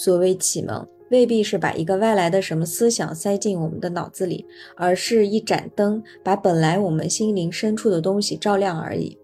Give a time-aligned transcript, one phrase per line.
[0.00, 9.18] 所谓启蒙，未必是把一个外来的什么思想塞进我们的脑子里，而是一盏灯，把本来我们心灵深处的东西照亮而已。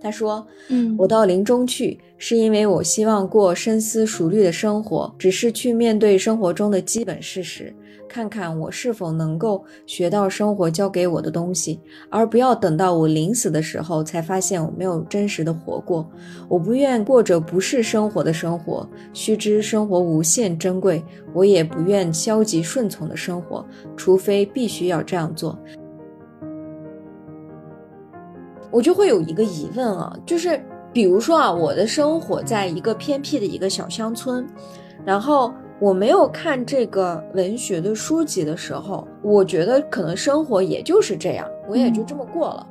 [0.00, 7.72] 他说：“嗯，我到林中去，是因为我希望过深思熟虑的生活，只是去面对生活中的基本事实，
[8.16, 11.78] 看看我是否能够学到生活教给我的东西，
[12.08, 16.08] 而不要等到我临死的时候才发现我没有真实的活过。
[16.48, 23.62] 我不愿过着不是生活的生活，须知生活无限珍贵，我也不愿消极顺从的生活，
[23.98, 25.58] 除非必须要这样做。”
[28.72, 30.58] 我就会有一个疑问啊，就是
[30.90, 34.46] 比如说啊，我的生活在一个偏僻的一个小乡村，
[35.04, 42.66] 然后我没有看这个文学的书籍的时候，我觉得可能生活也就是这样，我也就这么过了。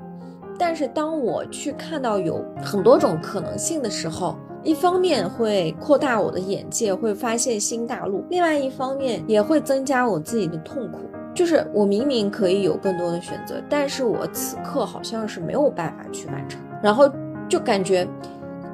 [0.58, 10.98] 但是当我去看到有很多种可能性的时候，一方面会扩大我的眼界，会发现新大陆；另外一方面也会增加我自己的痛苦。
[11.34, 16.60] 就是我明明可以有更多的选择，但是我此刻好像是没有办法去完成。
[16.82, 17.12] 然后
[17.50, 18.08] 就感觉，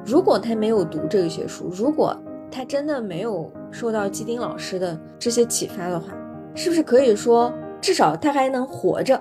[0.06, 2.16] 如果他没有读这些书，如果
[2.52, 6.12] 他真的没有受到基丁老师的这些启发的话，
[6.54, 7.50] 是不是可以说，
[7.80, 9.20] 至少他还能活着？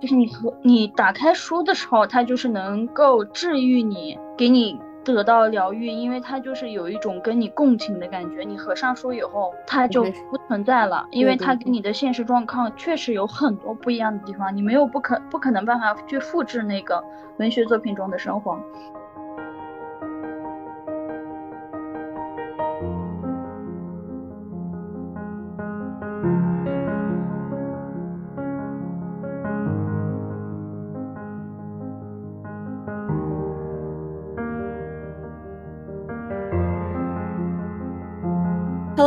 [0.00, 4.78] 就是你和你打开书的时候，它就是能够治愈你，给你。
[5.14, 8.42] 得到疗愈，因为它就是有一种跟你共情的感觉。
[8.42, 14.56] 你合上书以后，它就不存在了，因为它跟你的现实状况确实有很多不一样的地方。
[14.56, 17.00] 你没有不可不可能办法去复制那个
[17.38, 18.58] 文学作品中的生活。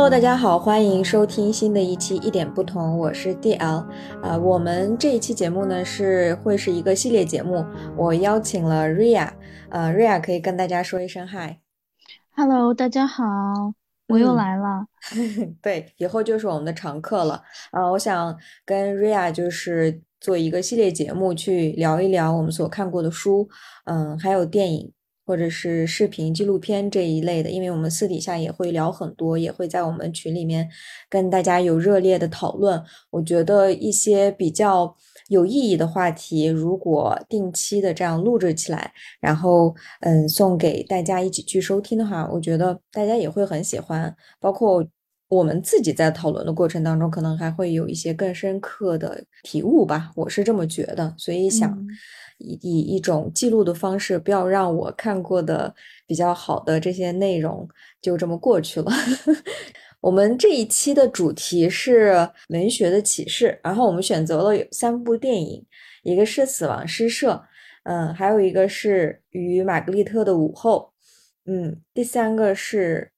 [0.00, 3.86] Hello，大家好，欢迎收听新的一期一点不同，我是 DL。
[4.22, 7.62] 啊，我们这一期节目呢是会是一个系列节目，
[7.98, 9.28] 我邀请了 Ria，
[9.68, 11.58] 呃，Ria 可以跟大家说一声 Hi。
[12.34, 13.24] Hello，大家好，
[14.08, 14.86] 我又来了。
[15.60, 17.42] 对，以后就是我们的常客了。
[17.70, 18.34] 啊，我想
[18.64, 23.46] 跟 Ria 就是做一个系列节目，去聊一聊我们所看过的书，
[23.84, 24.90] 嗯，还有电影。
[25.30, 30.68] 或者是视频纪录片这一类的，因为我们私底下也会聊很多，也会在我们群里面
[31.08, 32.82] 跟大家有热烈的讨论。
[33.10, 34.92] 我觉得一些比较
[35.28, 44.12] 有意义的话题，如果定期的这样录制起来，然后嗯送给大家一起去收听的话，我觉得大家也会很喜欢。
[44.40, 44.84] 包括
[45.28, 51.78] 我们自己在讨论的过程当中，可能还会有一些更深刻的体悟吧，我是这么觉得，所以想。
[52.40, 55.74] 以以一种记录的方式，不要让我看过的
[56.06, 57.68] 比较好的这些内容
[58.02, 58.90] 就这么过去了。
[60.00, 65.64] 我们这一期的主题是文学的启示，然后我们选择了有三部电影，
[66.02, 67.32] 一个是《死亡诗社》，
[67.84, 70.94] 嗯，还有一个是《与玛格丽特的午后》，
[71.52, 73.12] 嗯，第三个是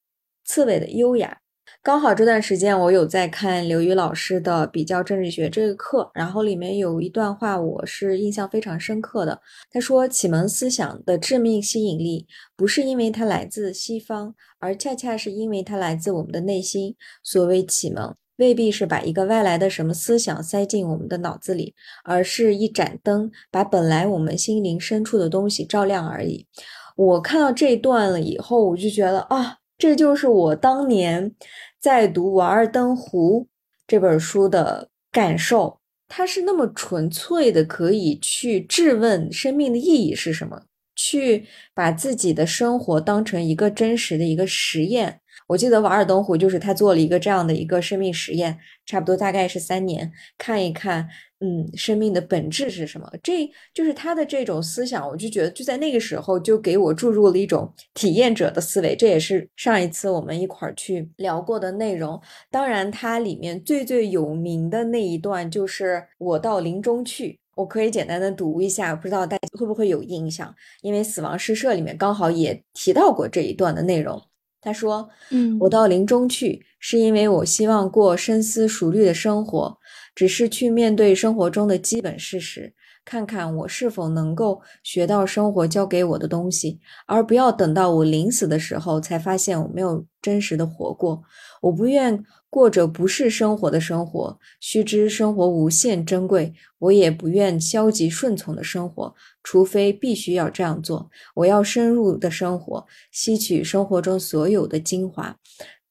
[0.49, 1.39] 《刺猬的优雅》。
[1.84, 9.41] 刚好这段时间我有在看刘宇老师的比较政治学这个课，然后里面有一段话我是印象非常深刻的。
[9.69, 12.25] 他说，启蒙思想的致命吸引力
[12.56, 16.94] 不是因为它来自西方，而恰恰是因为它来自我们的内心。
[17.25, 26.47] 所谓启蒙，未必是把一个外来的什么思想塞进我们的脑子里，而是一盏灯，把本来我们心灵深处的东西照亮而已。
[26.94, 31.34] 我看到这一段了以后，我就觉得啊，这就是我当年。
[31.82, 33.41] 在读《瓦尔登湖》
[33.88, 40.62] 这本书的感受，它是那么纯粹的，可以去质问生命的意义是什么，
[40.94, 41.44] 去
[41.75, 45.22] 把自己的生活当成一个真实的一个实验。
[45.47, 51.08] 我记得《瓦尔登湖》就是他做了一个这样的一个生命实验，差不多大概是三年，看一看。
[51.44, 53.12] 嗯，生命的本质是什么？
[53.20, 58.94] 这就是他的这种思想，我就觉得就在那个时候就给我注入了一种体验者的思维。
[58.94, 62.21] 这也是上一次我们一块儿去聊过的内容。
[62.48, 70.54] 当然，它里面最最有名的那一段就是“我到林中去”，我可以简单的读一下，不知道大家会不会有印象？
[70.80, 74.22] 因为《死亡诗社》里面刚好也提到过这一段的内容。
[74.62, 79.76] 他说：“嗯，我到林中去，是因为我希望过深思熟虑的生活。”
[80.14, 91.22] 只是去面对生活中的基本事实，看看我是否能够学到生活教给我的东西，而不要等到我临死的时候才发现我没有真实的活过。
[91.62, 92.22] 我不愿
[92.53, 96.53] 过着不是生活的生活，须知生活无限珍贵。
[96.81, 101.10] 我也不愿消极顺从的生活，除非必须要这样做。
[101.34, 105.34] 我要深入的生活，吸取生活中所有的精华。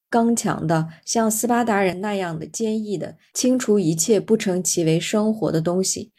[0.08, 6.12] 刚强的，像斯巴达人那样的坚毅的，清除一切不成其为生活的东西，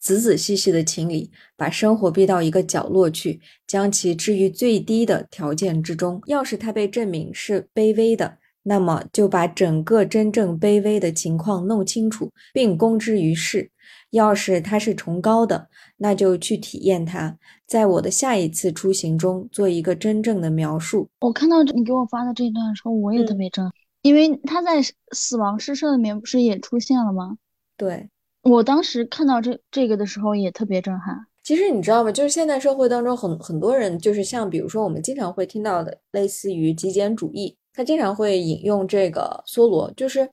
[0.00, 6.22] 仔仔细细的清理，把生活逼到一个角落去，将其置于最低的条件之中。
[6.24, 13.70] 要是它被证明是卑微的，那么就把整个真正卑微的情况弄清楚，并公之于世。
[14.10, 15.68] 要是它是崇高的，
[15.98, 17.36] 那就去体验它，
[17.66, 21.08] 在我的下一次出行中做一个真正的描述。
[21.20, 23.72] 我看到你给我发的这一段的时候，我也特别震撼，
[24.02, 24.82] 因为他在
[25.12, 27.36] 死亡诗社里面不是也出现了吗？
[27.76, 28.08] 对，
[28.42, 31.26] 我当时看到这这个的时候也特别震撼。
[31.42, 32.10] 其实你知道吗？
[32.10, 40.28] 就是现代社会当中很很多人，就是像比如说我们经常会听到的，类似于极简主义，他经常会引用这个梭罗，就是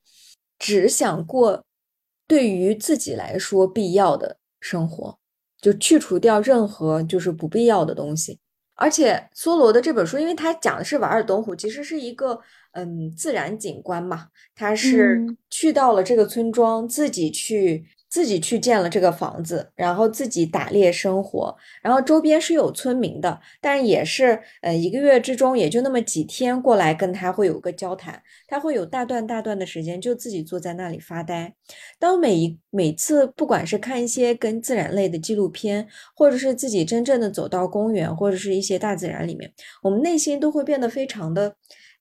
[0.58, 1.64] 只想过。
[2.26, 5.20] 对于自己来说必要的生活，
[5.62, 8.40] 就去除掉任何就是不必要的东西。
[8.76, 12.40] 而且梭罗的这本书，因为他讲的是瓦尔登湖，其实是一个
[12.72, 15.20] 嗯自然景观嘛，他是
[15.50, 17.86] 去到了这个村庄，自己去。
[18.14, 31.56] 自己去建了这个房子，然后自己打猎生活，然后周边是有村民的，但也是呃一个月之中也就那么几天过来跟他会有个交谈，他会有大段大段的时间就自己坐在那里发呆。
[31.98, 39.52] 当每一每次不管是看一些跟自然类的纪录片，或者是自己真正的走到公园或者是一些大自然里面，
[39.82, 41.56] 我们内心都会变得非常的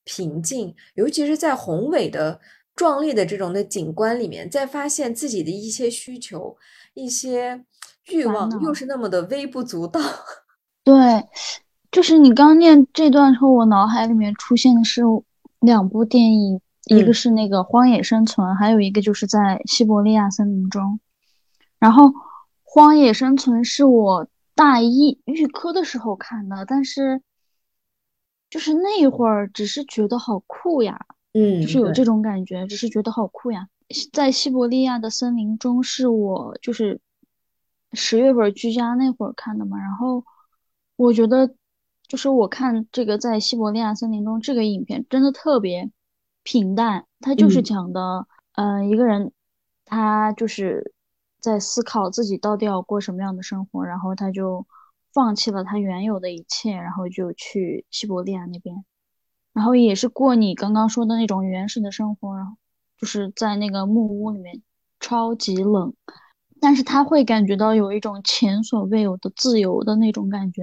[0.05, 2.39] 平静，尤其是在宏伟的。
[2.75, 6.57] 壮丽的这种的景观里面，再发现自己的一些需求、
[6.95, 7.65] 一些
[8.11, 10.01] 欲望，又是那么的微不足道。
[10.83, 10.95] 对，
[11.91, 15.03] 就是你刚念这段时候，我脑海里面出现的是
[15.61, 20.99] 两部电影，一个是那个《荒野生存》，还有一个就是在西伯利亚森林中。
[21.79, 22.07] 然后，
[22.63, 27.21] 《荒野生存》是我大一预科的时候看的，但是
[28.51, 31.07] 就是那会儿只是觉得好酷呀。
[31.35, 33.69] 嗯，就是有这种感觉，只是觉得好酷呀。
[34.13, 37.01] 在西伯利亚的森林中，是我就是
[37.93, 39.79] 十月份居家那会儿看的嘛。
[39.79, 40.25] 然后
[40.97, 41.55] 我觉得，
[42.09, 45.91] 就是我看这个在西伯利亚森林中这个影片，真的特别
[46.43, 47.07] 平淡。
[47.21, 48.27] 它就是讲的，
[48.57, 49.33] 嗯，一个人
[49.85, 50.93] 他就是
[51.41, 54.67] 在思考自己到底要过什么样的生活，然后他就
[55.13, 58.85] 放弃了他原有的一切，然后就去西伯利亚那边。
[59.53, 62.57] 然后也是过你刚刚说的那种原始的生活，然后
[62.97, 64.63] 就是在那个木屋里面，
[64.99, 65.93] 超级冷，
[66.59, 70.63] 但是他会感觉到有一种前所未有的自由的那种感觉，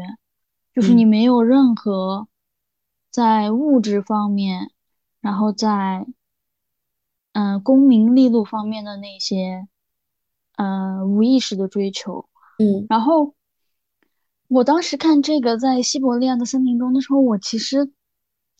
[0.74, 2.28] 就是你没有任何
[3.12, 4.72] 在物质方面，
[5.22, 6.08] 然后在
[7.34, 9.68] 嗯功名利禄方面的那些
[10.56, 12.28] 嗯无意识的追求，
[12.58, 13.36] 嗯，然后
[14.48, 17.92] 我当时看这个在西伯利亚的森林中的时候，我其实。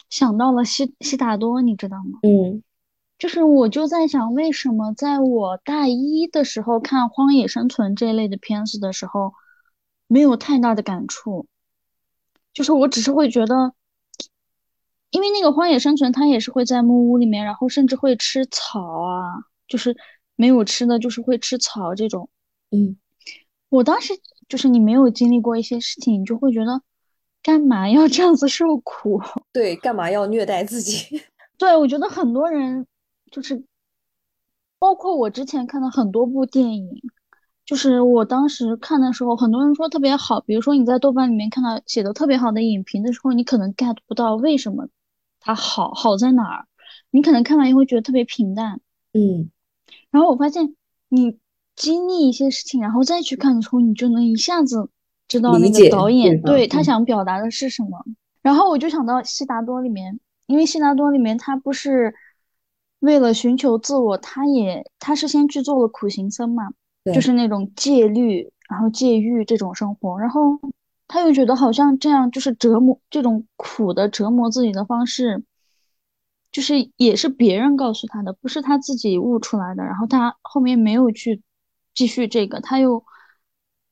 [0.10, 2.20] 想到了西西达多，你知道吗？
[2.24, 2.64] 嗯，
[3.18, 9.34] 就是我就在想，为什么在我大一的时候看《荒野生存》这类的片子的时候，
[10.08, 11.46] 没有太大的感触。
[12.54, 13.74] 就是我只是会觉得，
[15.12, 19.96] 因为那个《荒野生存》它也是会在木屋里面，然后甚至会吃草啊，就是
[20.36, 22.30] 没有吃的，就是会吃草这种。
[22.72, 22.98] 嗯，
[23.70, 24.14] 我当时
[24.48, 26.82] 就是你没有经历过一些事情，你就会觉得。
[27.42, 29.22] 干嘛要这样子受苦？
[29.54, 31.22] 对，干嘛要虐待自己？
[31.58, 32.86] 对，我觉得很多人
[33.32, 33.64] 就是，
[34.78, 37.02] 包括我之前看的很多部电影，
[37.66, 40.42] 就是我当时看的时候，很多人说特别好。
[40.42, 44.88] 比如说你在豆瓣里面看到写的特别好的影评的时候，你可能 get 不到为什么
[45.40, 46.66] 它好，好在哪儿？
[47.12, 48.82] 你可能看完以后觉得特别平淡。
[49.14, 49.50] 嗯。
[50.12, 50.76] 然后我发现
[51.08, 51.40] 你
[51.76, 54.90] 经历一些事情，然后再去看的时候，你就能一下子。
[55.30, 58.04] 知道那个导演对他想表达的是什么，
[58.42, 62.16] 然后我就想到《悉达多》里面，因为《悉达多》里面他不是
[63.00, 66.72] 为了寻求自我，他也他是先去做了苦行僧嘛，
[67.14, 70.60] 就是那种戒律，然后戒欲这种生活，然后
[71.08, 75.44] 他又觉得好像这样就是折磨这种苦的折磨自己的方式，
[76.52, 81.44] 就是也是别人告诉他的，不是他自己悟出来的，然后他后面没有去
[81.94, 83.04] 继续这个，他又。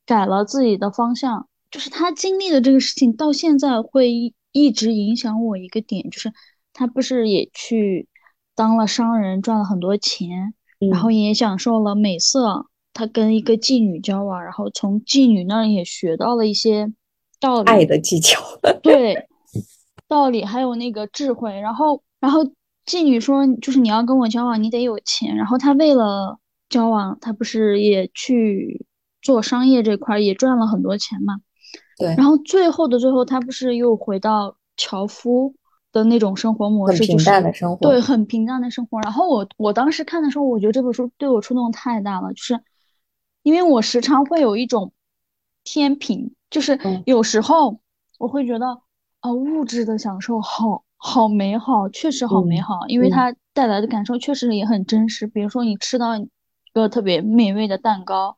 [0.07, 6.33] 改了自己的方向，就是他经历的这个事情，到现在会一直影响我一个点，就是
[6.73, 8.07] 他不是也去
[8.55, 16.91] 当了商人，赚了很多钱，然后也享受了美色他跟一个妓女交往，然后从妓女那儿也学到了一些
[17.39, 18.41] 道理，爱的技巧。
[18.81, 19.27] 对，
[20.07, 21.59] 道理还有那个智慧。
[21.59, 22.43] 然后，然后
[22.85, 25.35] 妓女说，就是你要跟我交往，你得有钱。
[25.35, 28.86] 然后他为了交往，他不是也去
[29.27, 31.41] 做商业这块，也赚了很多钱嘛。
[31.97, 32.15] 对。
[32.15, 35.53] 然后最后的最后，他不是又回到樵夫。
[35.93, 38.99] 的那种生活模式，平淡的生活，对，很平淡的生活。
[39.01, 42.59] 然后我我当时看的时候，我觉得这本书对我触动太大了，就是
[43.41, 44.91] 因为我时常会有一种
[45.63, 47.79] 天平，就是有时候
[48.19, 48.67] 我会觉得
[49.21, 55.25] 啊，物质的享受好好美好，确实好美好，因为它带来的感受确实也很真实。
[55.25, 56.29] 比如说你吃到一
[56.73, 58.35] 个特别美味的蛋糕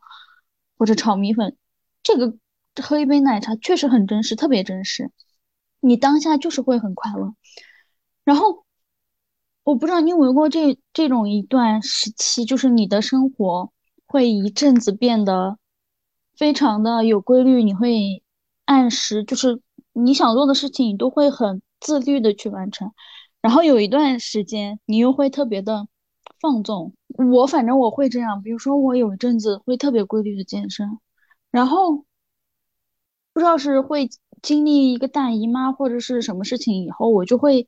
[0.79, 1.55] 或者炒米粉，
[2.01, 2.35] 这个
[2.81, 5.11] 喝一杯奶茶确实很真实，特别真实。
[5.81, 7.35] 你当下就是会很快乐，
[8.23, 8.65] 然后
[9.63, 13.71] 我不知道你有没有过这这种一段时期，就是你的生活
[14.07, 15.57] 会一阵子变得
[16.35, 18.23] 非常的有规律，你会
[18.65, 19.61] 按时，就是
[19.93, 22.93] 你想做的事情，你都会很自律的去完成，
[23.41, 25.87] 然后有一段时间你又会特别的
[26.39, 26.93] 放纵。
[27.17, 30.99] 我反正我会这样，比如说我有一阵子会特别规律的健身，
[31.51, 32.05] 然后
[33.33, 34.09] 不知道是会。
[34.41, 37.67] 经历一个大姨妈或者是什么事情以后，我就会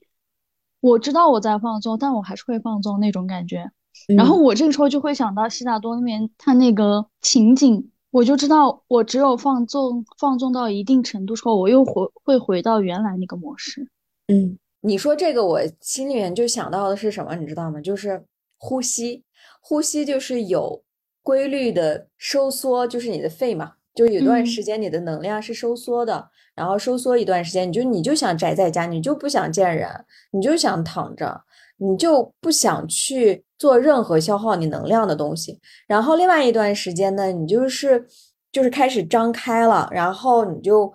[0.79, 3.69] 我知道我在放纵，但我还是会放纵那种感觉。
[4.15, 13.91] 然后我这个时候就会想到悉达多那边他那个情景，我就知道我只有放纵放纵到一定程度之后，我又回会回到原来那个模式。
[14.27, 17.81] 嗯，你说这个，我心里面就想到的是什么，你知道吗？
[17.81, 18.23] 就是
[18.57, 19.21] 呼吸，
[19.61, 20.83] 呼吸就是有
[21.23, 23.73] 规律的收缩，就是你的肺嘛。
[23.93, 29.89] 就有段时间你的能量是收缩的，然后收缩一段时间，你就你就想宅在家，你就不想见人，
[30.31, 31.43] 你就想躺着，
[31.75, 35.59] 你就不想去做任何消耗你能量的东西。
[35.87, 38.07] 然后另外一段时间呢，你就是
[38.49, 40.93] 就是开始张开了，然后你就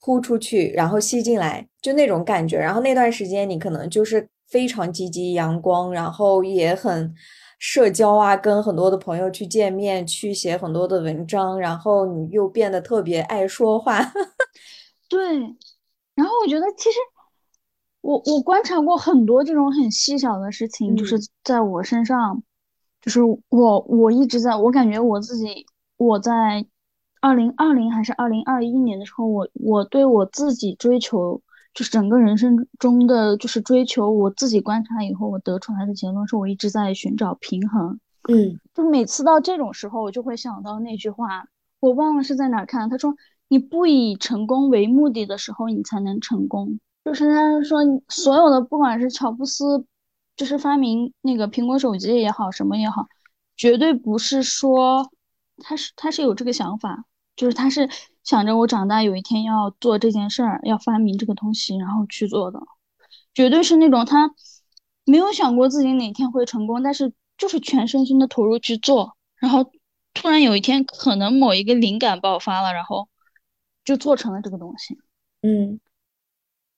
[0.00, 2.58] 呼出去，然后吸进来，就那种感觉。
[2.58, 7.14] 然后那段时间你可能就是非常积极阳光，然后也很。
[7.58, 14.00] 社交啊，跟很多的朋友去见面，去写很多的文章，然后你又变得特别爱说话。
[15.08, 15.38] 对，
[16.14, 16.98] 然后我觉得其实
[18.02, 22.42] 我我观察过很多这种很细小的事情，就是在我身上，
[23.00, 26.66] 就是我我一直在我感觉我自己我在
[27.20, 31.40] 二零二零还是二零二一年的时候，我我对我自己追求。
[31.76, 38.00] 就是整个人生中的，就是追求我自己观察以后，我得出来的结论是我一直在寻找平衡。
[38.30, 41.44] 嗯，就每次到这种时候，我就会想到那句话，
[41.78, 42.88] 我忘了是在哪看。
[42.88, 43.14] 他说
[43.48, 49.84] ：“你不以成功为目的的时候，你才能成功。”就是他说，所有的不管是乔布斯，
[50.34, 53.06] 就是发明那个苹果手机也好，什么也好，
[53.54, 55.10] 绝对不是说
[55.58, 57.04] 他是他是有这个想法，
[57.36, 57.86] 就是他是。
[58.26, 62.60] 想着我长大有一天要做这件事儿，要发明这个东西，然后去做的，
[63.32, 64.34] 绝对是那种他
[65.04, 69.70] 没有想过自己哪天会成功，但是就是全身心的投入去做，然后
[70.12, 73.08] 突然有一天可能某一个灵感爆发了，然后
[73.84, 74.98] 就做成了这个东西。
[75.42, 75.78] 嗯，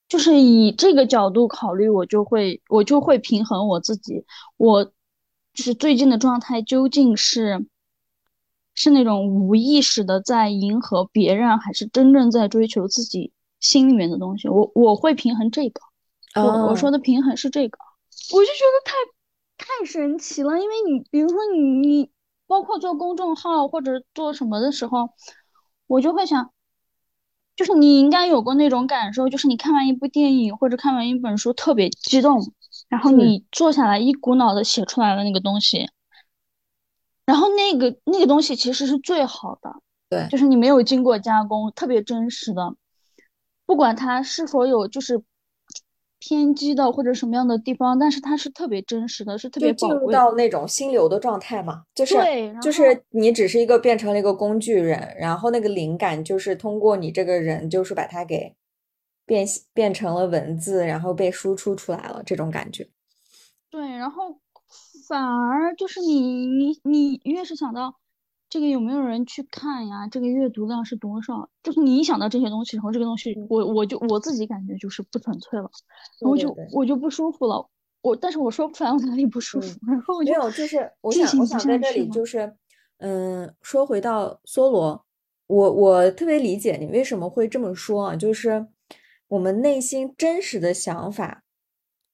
[0.06, 4.26] 就是以这个角度考虑，我就会我就会平衡我自己，
[4.58, 7.66] 我就是最近的状态究竟是。
[8.80, 14.46] 是那种无意识的在迎合别人，还是真正在追求自己心里面的东西？
[14.48, 15.80] 我我会平衡这个，
[16.36, 17.76] 我我说的平衡是这个，
[18.32, 18.94] 我就觉得太
[19.58, 20.60] 太神奇了。
[20.60, 22.10] 因为你比如说你你
[22.46, 25.10] 包括做公众号或者做什么的时候，
[25.88, 26.52] 我就会想，
[27.56, 32.40] 就是你应该有过那种感受，就是你看完一部电影或者看完一本书特别激动，
[32.88, 35.90] 然后你坐下来一股脑的写出来了那个东西。
[37.28, 39.70] 然后那个那个东西其实是最好的，
[40.08, 42.74] 对，就是你没有经过加工，特别真实的，
[43.66, 45.22] 不管它是否有就是
[46.18, 52.16] 偏激的或者什么样的地方，但是它是特别真实的，是特别进入到那种心流的状态嘛，就是
[52.62, 58.56] 就是你只是一个变成了一个工具人，然后那个灵感就是通过你这个人，就是把它给
[59.26, 62.88] 变变成了文字，然后被输出出来了，这种感觉。
[63.68, 64.40] 对，然后。
[65.08, 67.96] 反而就是你你你越是想到
[68.50, 75.70] 这个有没有人去看呀，这个阅读量是多少，就是你一想到这些东西，然后这个东西我我就我自己感觉就是不纯粹了，
[76.20, 77.68] 然后就我就不舒服了，
[78.02, 82.54] 我但是我说不出来我哪里不舒服，然后没有就是我想我想在这里就是
[82.98, 85.04] 嗯说回到梭罗，
[85.46, 88.66] 我我特别理解你为什么会这么说啊，就是
[89.28, 91.44] 我们内心真实的想法，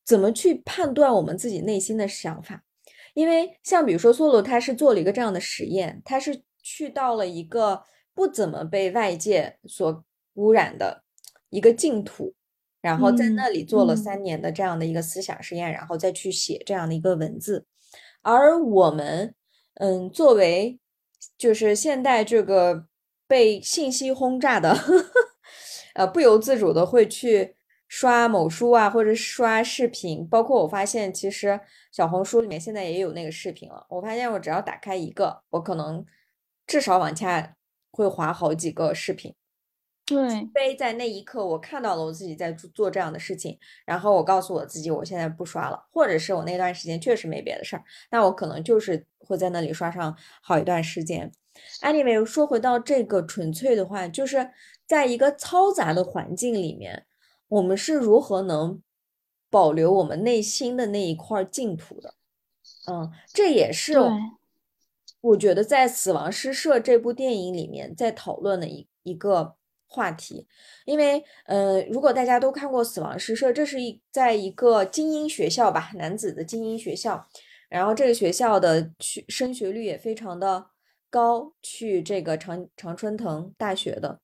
[0.05, 2.63] 怎么去判断我们自己内心的想法？
[3.14, 10.04] 因为像比如说梭罗，他是做了一个这样的实验，他是去到了一个不怎么被外界所
[10.35, 11.04] 污染的
[11.49, 12.35] 一个净土，
[12.80, 17.66] 然后在那里做了三年的这样的一个思想实验，然后再去写这样的一个文字。
[18.23, 19.35] 而我们，
[19.75, 20.78] 嗯，作为
[21.38, 22.87] 就是现代这个
[23.28, 24.76] 被信息轰炸的，
[25.94, 27.54] 呃，不由自主的会去。
[27.88, 31.61] 刷某书啊，或者刷视频，包括我发现，其实
[31.93, 33.87] 小红书里面现在也有那个视频了。
[33.88, 36.05] 我发现我只要打开一个，我可能
[36.67, 37.55] 至少往下
[37.91, 39.35] 会滑好几个视频。
[40.07, 51.33] 对，除非在那一刻我看到了我自己在做这样的事情，然后我告诉我自己我现在不刷了，或者是我那段时间确实没别的事儿，那我可能就是会在那里刷上好一段时间。
[51.81, 54.50] Anyway，说回到这个纯粹的话，就是
[54.87, 57.07] 在一个嘈杂的环境里面。
[57.49, 58.83] 我们是如何能
[59.51, 62.15] 保留我们内心的那一块净土的？
[62.87, 63.95] 嗯，这也是
[65.21, 69.55] 我觉得在《死亡诗社》这部电影里面在讨论的一一个
[69.87, 70.47] 话题。
[70.85, 77.27] 因为，呃，如果大家都看过《死亡诗社》，这是一在一个精英学校吧，男子的精英学校，
[77.71, 80.67] 然后这个学校的去升学率也非常的
[81.09, 84.21] 高，去这个常常春藤大学的。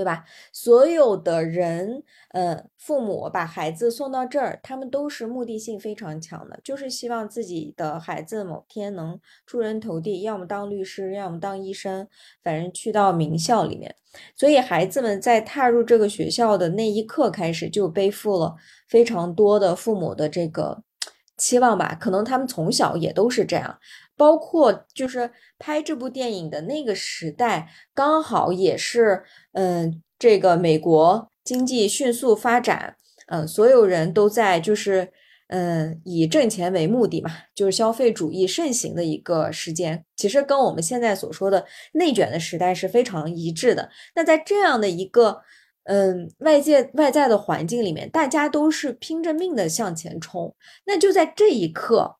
[0.00, 0.24] 对吧？
[0.50, 12.08] 所有的人，呃，父母把孩子送到这儿，他们都是目的性非常强的，就是希望自己的孩子某天能出人头地，要么当律师，要么当医生，
[12.42, 13.94] 反正去到名校里面。
[14.34, 18.56] 所以孩子们在踏入这个学校的那一刻开始，就背负了
[18.88, 20.82] 非常多的父母的这个
[21.36, 21.94] 期望吧。
[22.00, 23.78] 可能他们从小也都是这样。
[24.20, 29.22] 包括就是拍这部电影的那个时代，刚好也是，
[29.52, 32.96] 嗯，这个美国经济迅速发展，
[33.28, 35.10] 嗯，所有人都在就是，
[35.48, 43.88] 嗯，以挣钱为目的嘛，就是消费主义盛行的一个时间，其实跟我们现在所说的内卷的时代是非常一致的。
[44.14, 45.40] 那在这样的一个，
[45.84, 52.19] 嗯，外界外在的环境里面，大家都是拼着命的向前冲，那就在这一刻。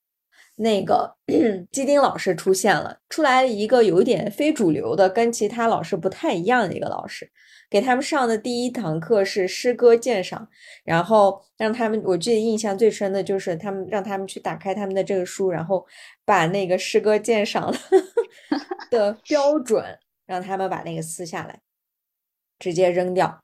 [0.63, 1.17] 那个
[1.73, 7.31] 基丁老师出现了，出来了一个有一点非主流的，跟其他老师不太一样的一个老师，
[7.71, 10.47] 给他们上的第一堂课是诗歌鉴赏，
[10.85, 15.87] 然后让他们，我记得印象最深的就是他们让他们去打开他们的这个书，然后
[16.27, 17.75] 把那个诗歌鉴赏
[18.91, 19.83] 的 标准
[20.27, 21.61] 让他们把那个撕下来，
[22.59, 23.43] 直接扔掉。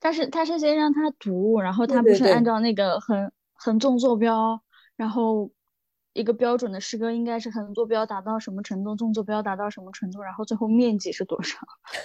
[0.00, 4.58] 但是他是先让他读，然后他不是按照那个横横纵坐标，
[4.96, 5.50] 然后。
[6.18, 11.56] 一个标准的诗歌应该是横坐标达到什么程度，纵坐标达到什么程度，然后最后面积是多少？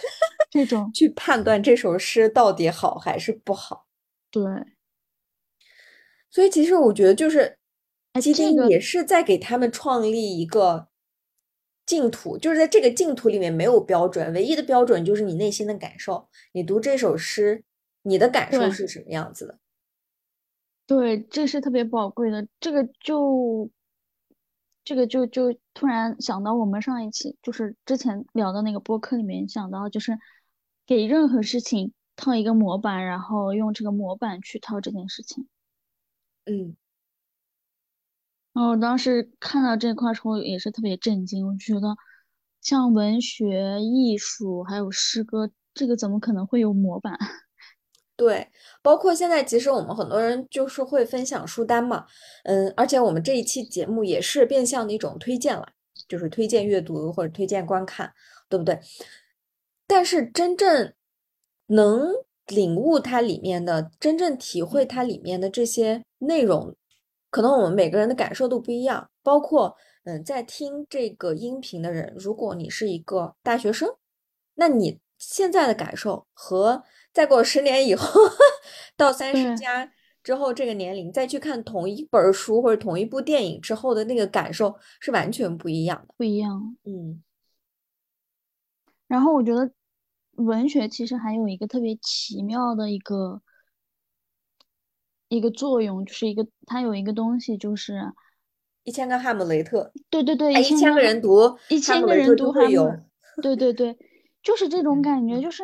[0.52, 3.88] 这种去判断这首诗到底好还是不好。
[4.30, 4.44] 对，
[6.30, 7.58] 所以其实我觉得就是
[8.22, 10.90] 基丁也是在给他们创立一个
[11.88, 16.30] 净土，就是在这个净土里面没有标准，唯一的标准就是你内心的感受。
[16.52, 17.64] 你读这首诗，
[18.04, 19.58] 你的感受是什么样子的？
[20.86, 22.48] 对，这是特别宝贵的。
[22.60, 23.68] 这个就。
[24.86, 30.18] 这个就就突然想到，我们上一期就是之前聊的那个播客里面想到，就是
[30.86, 35.48] 给任何事情套一个模板，然后用这个模板去套这件事情。
[36.46, 36.76] 嗯，
[38.52, 41.96] 然后我当时看到这块时候也是特别震惊，我觉得
[42.62, 47.18] 像文学、艺术还有诗歌，这个怎么可能会有模板？
[48.16, 48.48] 对，
[48.84, 52.06] 包括现在，其实我们很多人就是会分享书单嘛，
[52.44, 55.68] 嗯，而且我们这一期节目也是变相的一种推荐了，
[56.08, 58.14] 就是推荐阅读或者推荐观看，
[58.48, 58.80] 对不对？
[59.88, 60.94] 但是真正
[61.68, 62.14] 能
[62.46, 66.76] 领悟它里面的，真正体会它里面的这些内容，
[67.32, 69.10] 可能我们每个人的感受都不一样。
[69.24, 73.90] 包括，嗯，在听这个音频的人，如果你是一个大学生，
[74.54, 76.84] 那你现在的感受和。
[77.14, 78.20] 再过十年以后，
[78.98, 79.92] 到三十加
[80.24, 86.76] 之后这个年龄再去看同一本书或者同一部电影之后的那个感受是完全不一样的，不一样。
[86.86, 87.22] 嗯。
[89.08, 89.72] 然后我觉得
[90.38, 93.44] 文学其实还有一个特别奇妙的一个
[95.28, 98.12] 一个作用，就是一个它有一个东西，就是
[98.84, 99.92] 一千个哈姆雷特。
[100.10, 102.92] 对对对，一千个人读，一千个人读哈姆。
[103.44, 103.96] 对对对，
[104.42, 105.64] 就是这种感觉，就是。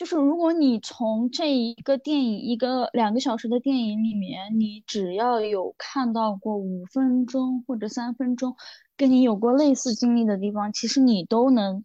[0.00, 8.56] 就是如果你从这一个电影一个两个小时的电影里面，你只要有看到过五分钟或者三分钟，
[8.96, 11.84] 跟你有过类似经历的地方，其实你都能，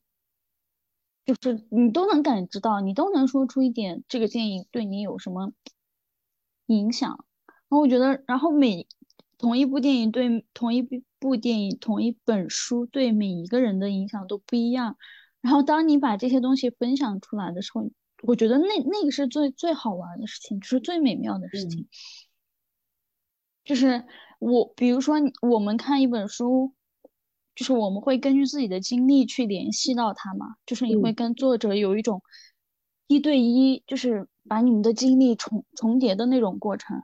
[1.25, 5.51] 就是你都能感知到，你都能说出一点这个电影对你有什么
[6.67, 7.09] 影响。
[7.47, 8.87] 然后我觉得，然后每
[9.37, 10.81] 同一部电影对同一
[11.19, 14.95] 部电影、同一本书对每一个人的影响都不一样。
[15.41, 17.89] 然后当你把这些东西分享出来的时候，
[18.27, 21.87] 我觉得那那个是最最好玩的事情，就是最美妙的事情。
[23.63, 24.05] 就是
[24.39, 26.73] 我，比如说我们看一本书，
[27.55, 32.21] 就是我们会根据自己的经历去联系到它嘛，就是你会跟作者有一种
[33.07, 37.03] 一对一，就是把你们的经历重重叠的那种过程。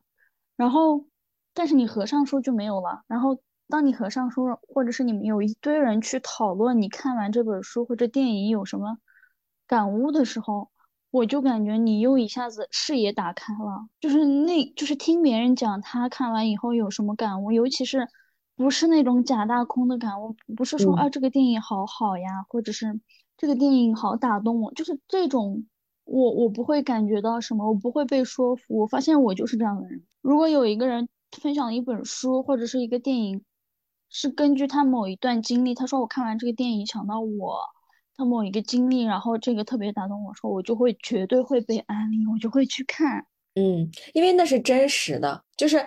[0.55, 1.05] 然后，
[1.53, 3.03] 但是你合上书就没有了。
[3.07, 8.97] 然后，当你合上书，或者是你们有一堆人去讨论你看完这本书或者电影有什么
[9.65, 10.69] 感悟的时候。
[11.11, 18.07] 我就感觉你又一下子视野打开了，就是那，就是听别人讲他看完以后有什么感悟，尤其是
[18.55, 23.01] 不是那种假大空的感悟，不是说啊这个电影好好呀，或者是
[23.37, 25.65] 这个电影好打动我，就是这种，
[26.05, 28.77] 我我不会感觉到什么，我不会被说服。
[28.77, 30.03] 我发现我就是这样的人。
[30.21, 33.43] 如果有一个人分享一本书或者是一个电影，
[34.09, 37.59] 是根据他某一段经历，他说我看完这个电影想到我。
[38.17, 43.25] 某一个经历，然后这个特别打动我，说我就会绝对会被安利，我就会去看。
[43.55, 45.83] 嗯，因为那是真实的，就是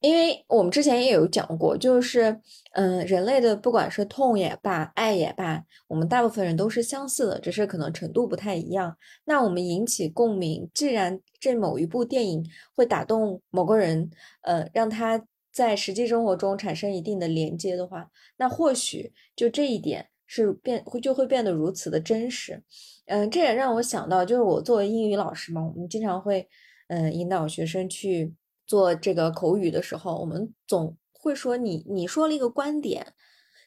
[0.00, 2.40] 因为我们之前也有讲过，就是
[2.72, 8.96] 嗯，人类的不管是痛也罢，爱也罢，我们大部分人都是相似的，只是可能程度不太一样。
[9.24, 14.10] 那我们引起共鸣，既然这某一部电影会打动某个人，
[14.42, 20.08] 呃，让他在实际生活中产生一定的连接的话，那或许就这一点。
[20.34, 22.60] 是变会就会变得如此的真实，
[23.06, 26.48] 嗯，这也让我想到，就是我作为英语老师嘛，我们经常会
[26.88, 28.34] 嗯引导学生去
[28.66, 33.14] 做这个口语的时候，我们总会说你你说了一个观点，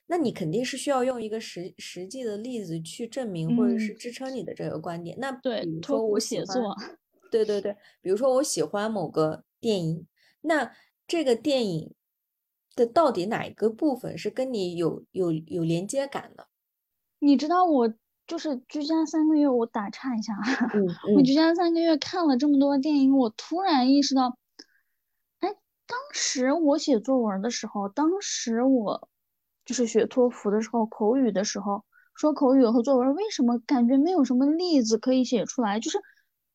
[0.07, 5.17] 那你肯定是需要用一个实实际的例子去证明或者是支撑你的这个观点。
[5.21, 6.75] 那对，比如说我写作，
[7.31, 10.05] 对对对，比如说我喜欢某个电影，
[10.41, 10.73] 那
[11.07, 11.93] 这个电影。
[12.77, 16.47] 的到底哪一个部分是跟你有有有连接感的？
[17.19, 17.93] 你知道我
[18.27, 20.33] 就是居家三个月，我打岔一下，
[21.15, 24.37] 我居家三个月看了这么多电影，我突然意识到，
[25.39, 25.49] 哎，
[25.85, 29.09] 当时我写作文的时候，当时我
[29.65, 35.79] 就是学托福的时候，口语的时候说口语和作文，为什么感觉没有什么例子可以写出来？
[35.79, 35.99] 就是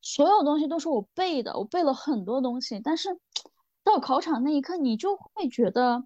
[0.01, 3.19] 所有东西都是我背的，我背了很多东西，但是
[3.83, 6.05] 到考场那一刻，你就会觉得。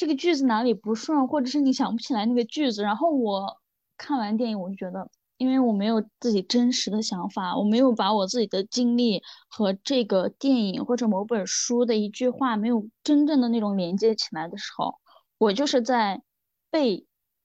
[0.00, 3.58] 这个句子哪里不顺，或者是你想不起来那个句子，然后我
[3.98, 14.94] 看完电影，我就觉得，因为我没有自己真实的想法，我没有把我自己的经历和这个电影或者某本书的一句话没有真正的那种连接起来的时候，
[15.36, 16.22] 我就是在
[16.70, 17.04] 背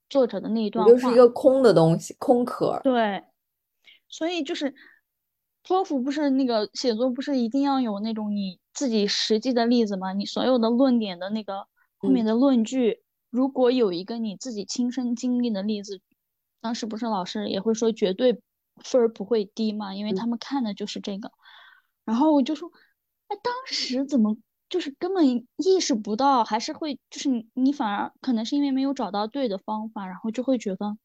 [0.09, 2.79] 作者的那一段话，就是一个空的东西，空壳。
[2.85, 3.21] 对，
[4.07, 4.73] 所以就是
[5.61, 10.13] 托福不是那个写作不是一定要有那种你自己实际的例子吗？
[10.13, 11.67] 你所有的论点的那个。
[12.05, 16.01] 后面的论据，如果有一个你自己亲身经历的例子，
[16.61, 18.39] 当时不是老师也会说绝对
[18.83, 21.31] 分儿不会低嘛，因为他们看的就是这个。
[22.03, 22.71] 然后我就说，
[23.27, 24.37] 哎，当时怎么
[24.69, 30.97] 就是根本意识不到，还是会就是你你反而可能是因为没有找到对的方法，然后就会觉得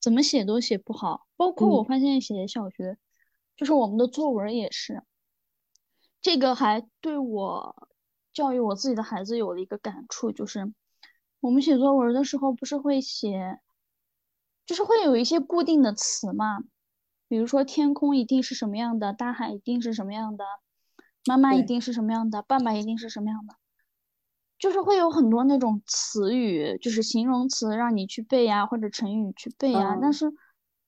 [0.00, 1.26] 怎么写都写不好。
[1.36, 2.98] 包括我发现写小学，
[3.56, 5.02] 就是我们的作文也是，
[6.20, 7.88] 这个还对我。
[8.32, 10.72] 教育我自己的孩子有了一个感触，就是
[11.40, 13.58] 我们写作文的时候，不是会写，
[14.64, 16.60] 就是会有一些固定的词嘛，
[17.28, 20.44] 比如说天空一定是什么样的，大海一定是什么样的，
[21.26, 23.54] 妈妈一定是什么样的，爸爸一定是什么样的，
[24.58, 30.32] 就是会有很多那种词语，就是形容词让你去背呀，或者成语去背呀，但是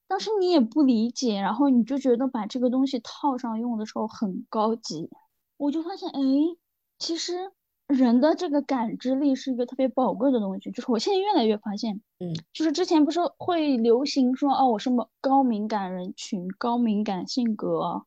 [0.06, 5.10] 但是你也不理解，然后你就觉得把这个东西套上用的时候很高级，
[5.58, 6.20] 我就发现，哎。
[7.04, 7.52] 其实
[7.86, 18.06] 人的这个感知力是一个特别宝贵的东西，就是我现在越来越发现，嗯，就是之前不是会流行说哦，我是么高敏感人群、高敏感性格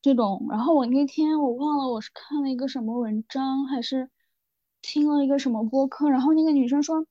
[0.00, 4.08] 这种，然后我那天我忘了我是看了一个什么文章，还是
[4.80, 7.04] 听了一个什么播客，然后那个女生说，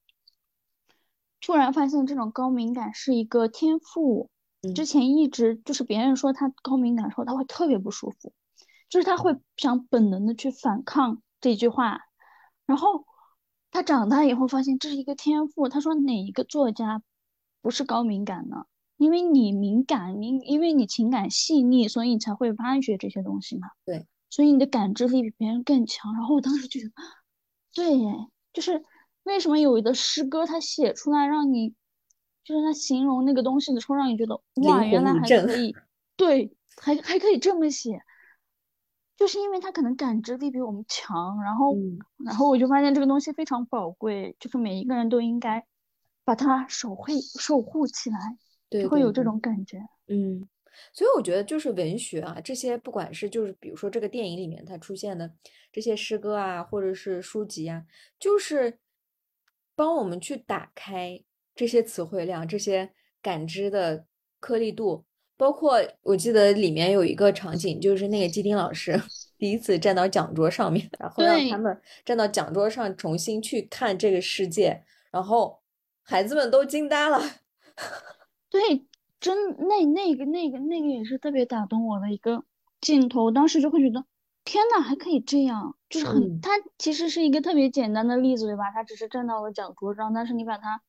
[1.42, 4.32] 突然发现这种高敏感是一个天赋，
[4.74, 8.34] 之前一直就是别人说她高敏感的时候，她会特别不舒服。
[8.90, 12.02] 就是他会想本能的去反抗这句话，
[12.66, 13.06] 然后
[13.72, 15.70] 他长大以后发现这是一个天赋。
[15.70, 17.02] 他说哪一个作家
[17.62, 18.66] 不是高敏感呢？
[18.98, 23.70] 因为你敏感，你因为你情感细腻，所以你才会挖掘这些东西嘛。
[23.86, 26.14] 对，所以你的感知力比别人更强。
[26.14, 26.94] 然后我当时就觉得，
[27.74, 27.98] 对，
[28.52, 28.84] 就是
[29.24, 31.76] 为什么有的诗歌他写出来让你，
[32.44, 35.74] 就是他形容那个东西的时候让你觉得哇，原来还可以，
[36.18, 38.02] 对，还还可以这么写。
[39.20, 45.62] 就是因为他可能感知力比我们强，然后嗯然后我就发现这个东西非常宝贵，就是每一个人都应该
[46.24, 48.18] 把它守会守护起来，
[48.70, 49.78] 对就会有这种感觉。
[50.08, 50.48] 嗯，
[50.94, 55.30] 所以我觉得就是文学啊，这些不管是就是比如说这个电影里面它出现的
[55.70, 57.84] 这些诗歌啊，或者是书籍啊，
[58.18, 58.80] 就是
[59.76, 61.22] 帮我们去打开
[61.54, 64.06] 这些词汇量、这些感知的
[64.40, 65.04] 颗粒度。
[65.40, 69.02] 包括我记得里面有一个场景，就是那个基丁老师
[69.40, 75.62] 第一次站到讲桌上面，然后让他们站到讲桌上重新去看这个世界，然后
[76.04, 77.22] 孩子们都惊呆了。
[78.52, 78.86] 对，
[79.22, 82.44] 真那那个那个那个也是特别打动我的一个
[82.82, 84.04] 镜头，当时就会觉得，
[84.44, 88.72] 天呐，还可以这样，就是很，嗯它其实是一个特别简单的例子，对吧？
[88.74, 90.82] 它只是站到了讲桌上，但是你把它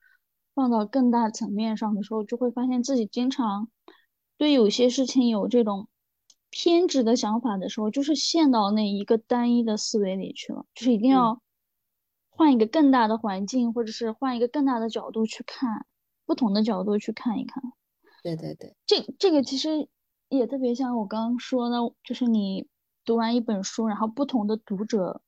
[0.57, 3.69] 放到更大层面上的时候，就会发现自己经常
[4.41, 5.87] 对有些事情有这种
[6.49, 11.43] 偏执的想法的时候，就是陷到那一个单一的思维里去了，就是一定嗯要
[12.31, 15.85] 换一个更大的环境，或者是换一个更大的角度去看，
[16.25, 17.63] 不同的角度去看一看。
[18.23, 19.91] 对对对，这这个其实
[20.31, 22.67] 也特别像我刚刚说的，就是你
[23.05, 25.21] 读完一本书，然后不同的读者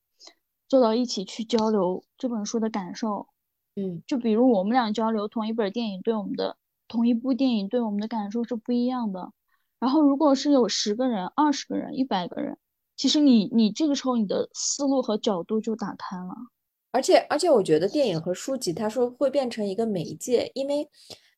[0.70, 3.28] 坐到一起去交流这本书的感受。
[3.76, 6.56] 嗯就比如我们俩交流同一本电影对我们的
[6.92, 9.32] 同一部电影对我们的感受是不一样的。
[9.80, 12.58] 然后如果是有十个人、二十个人、一百个人，
[12.96, 16.34] 其实你你这个时候你的思路和角度就打开了。
[16.90, 20.86] 而且而且，我觉得电影和书籍，它说会变成一个媒介，因为，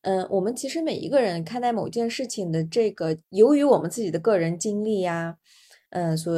[0.02, 5.38] 嗯，我们其实每一个人看待某件事情的这个，由于我们自己的个人经历呀，
[5.90, 6.34] 嗯，所，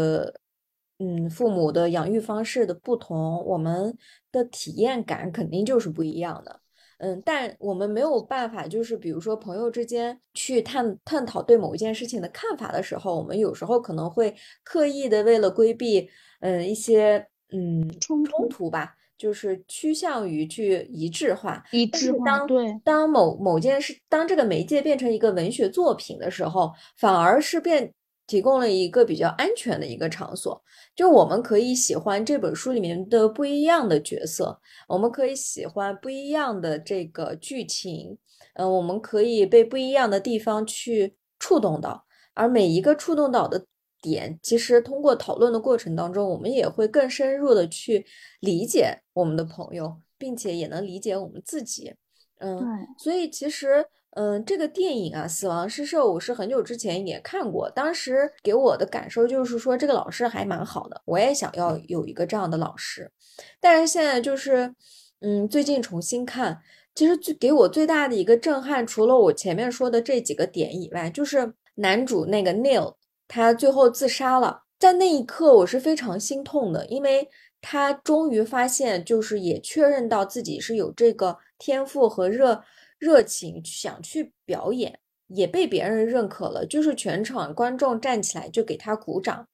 [0.99, 3.97] 嗯，父母的养育方式的不同，我们
[4.31, 6.61] 的体验感肯定就是不一样的。
[6.99, 16.09] 嗯，但我们没有办法，就是比如说朋友之间去探探讨对某一件事情的看法的时候，我们有时候可能会刻意的为了规避，
[16.41, 21.63] 嗯，一些嗯冲突冲突吧，就是趋向于去一致化。
[21.73, 27.93] 一致化，当对，当某某件事，当这个媒介变成一个文学作品的时候，反而是变
[28.27, 30.63] 提供了一个比较安全的一个场所。
[30.95, 38.19] 就我们可以喜欢这本书里面的不一样的角色，我们可以喜欢不一样的这个剧情，
[38.55, 43.67] 嗯、我们可以被不一样的地方去触动到，而每一个触动到的
[44.01, 48.07] 点，其实通过讨论的过程当中，我们也会更深入的去
[48.41, 51.95] 理解我们的朋友，并且也能理解我们自己。
[52.39, 52.63] 嗯，
[52.99, 53.87] 所以其实，
[54.17, 63.13] 嗯，这个电影啊，《死亡诗社》，我是很久之前也看过，当时给我的感受就是说，这个老师还蛮好的，我也想要有一个这样的老师。
[63.61, 64.75] 但是现在就是，
[65.21, 66.63] 嗯，最近重新看，
[66.95, 72.95] 其实最给我最大的一个震撼，除了我前面说的这几个点以外，就是男主那个 Neil，
[73.29, 77.29] 他最后自杀了，在那一刻我是非常心痛的，因为
[77.61, 82.63] 他终于发现，就是也确认到自己是有这个天赋和热
[83.07, 89.47] 热情，想去表演，也被别人认可了，就是全场观众站起来就给他鼓掌。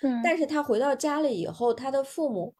[0.00, 2.54] 嗯，但是他回到家里以后，他的父母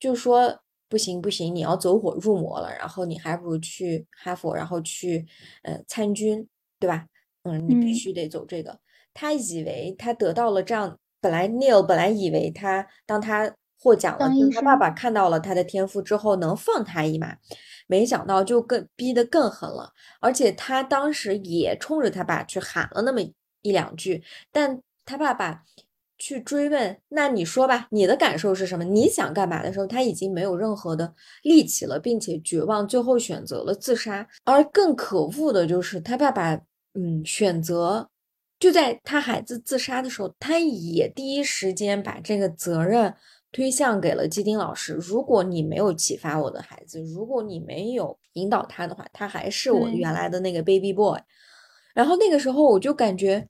[0.00, 5.24] 就说不行不行，你要走火入魔了，然后你还不如去哈佛，然后去
[5.62, 6.48] 呃参军，
[6.80, 7.06] 对吧？
[7.44, 8.80] 嗯，你必嗯须得走这个。
[9.12, 17.36] 他以为他得到了这样，本来 Neil 本来以为他当他获奖了，就是他爸爸看到了他的天赋之后能放他一马，
[17.86, 23.20] 没想到就更逼得更狠了，而且他当时也冲着他爸去喊了那么
[23.60, 25.62] 一两句，但他爸爸
[26.16, 28.84] 去追问，那你说吧，你的感受是什么？
[28.84, 34.26] 你想干嘛的时候，他已经没有任何的力气了，并且绝望，最后选择了自杀。
[34.44, 36.54] 而更可恶的就是他爸爸，
[36.94, 38.08] 嗯，选择
[38.60, 43.12] 就在他孩子自杀的时候，他也第一时间把这个责任
[43.54, 44.94] 推向给了基丁老师。
[44.94, 51.16] 如果你没有启发我的孩子，如果你没有引导他的话，他还是我原来的那个 baby boy。
[51.94, 53.48] 然后那个时候我就感觉，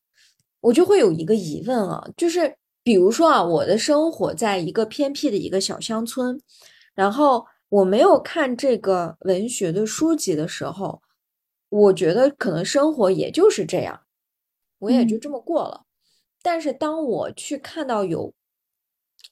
[0.61, 6.38] 我就会有一个疑问啊，就是比如说啊，我的生活在一个偏僻的一个小乡村，
[6.95, 11.01] 然后我没有看这个文学的书籍的时候，
[11.71, 14.03] 我觉得可能生活也就是这样，
[14.81, 15.85] 我也就嗯这么过了。
[16.43, 18.35] 但是当我去看到有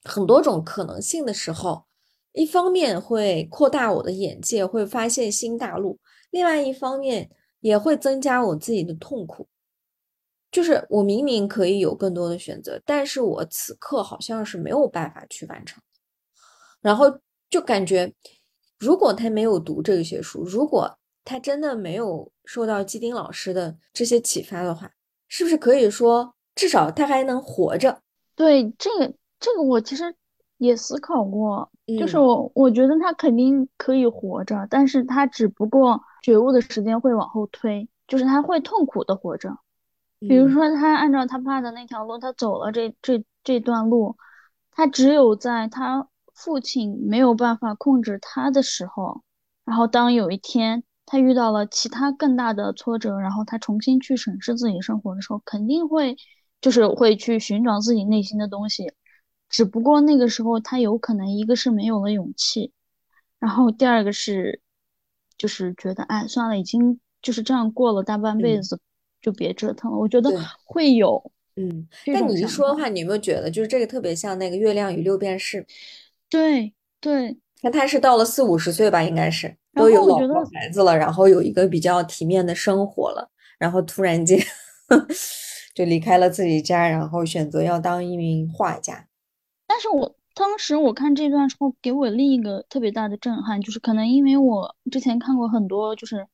[0.05, 1.85] 很多种可能性的时候，
[2.33, 5.97] 一方面会扩大我的眼界，会发现新大陆；
[6.31, 9.49] 另外一方面也会增加我自己的痛苦。
[10.51, 15.83] 就是我明明可以有更多的选择，但是我此刻好像是没有办法去完成。
[16.81, 17.07] 然后
[17.49, 18.13] 就感觉，
[18.79, 24.91] 如果他没有读这些书，如果他真的没有受到基丁老师的这些启发的话，
[25.29, 28.03] 是不是可以说，至少他还能活着？
[28.35, 30.15] 对，这个这个我其实
[30.59, 39.59] 也思考过，就是嗯我我觉得他肯定可以活着，但是他只不过觉悟的时间会往后推，就是他会痛苦的活着。
[40.21, 44.17] 比如嗯说，他按照他爸的那条路，他走了这这这段路，
[44.71, 49.23] 他只有在他父亲没有办法控制他的时候，
[49.65, 56.17] 然后当有一天他遇到了其他更大的挫折，然后他重新去审视自己生活的时候，肯定会
[56.61, 58.93] 就是会去寻找自己内心的东西，
[59.53, 62.73] 只不过那个时候他有可能一个是没有了勇气，
[63.39, 64.61] 然后第二个是
[65.39, 68.81] 就是觉得哎算了，已经就是这样过了大半辈嗯，子。
[69.23, 69.97] 就别折腾了。
[69.97, 70.29] 我觉得，
[70.65, 71.87] 会有嗯。
[72.05, 72.29] 这但。
[72.29, 75.63] 你一说的话，你有没有觉得，就是这个特别像那个《月亮与六便士》？
[76.29, 84.45] 对对，那他是到了四五十岁吧，应该是然都有老婆孩子了，然后有一个比较体面的生活了，然后突然间
[85.73, 89.07] 就离开了自己家，然后选择要当一名画家。
[89.73, 96.27] 但是我当时我看这段时候，给我另一个特别大的震撼，就是可能因为我之前看过很多，就是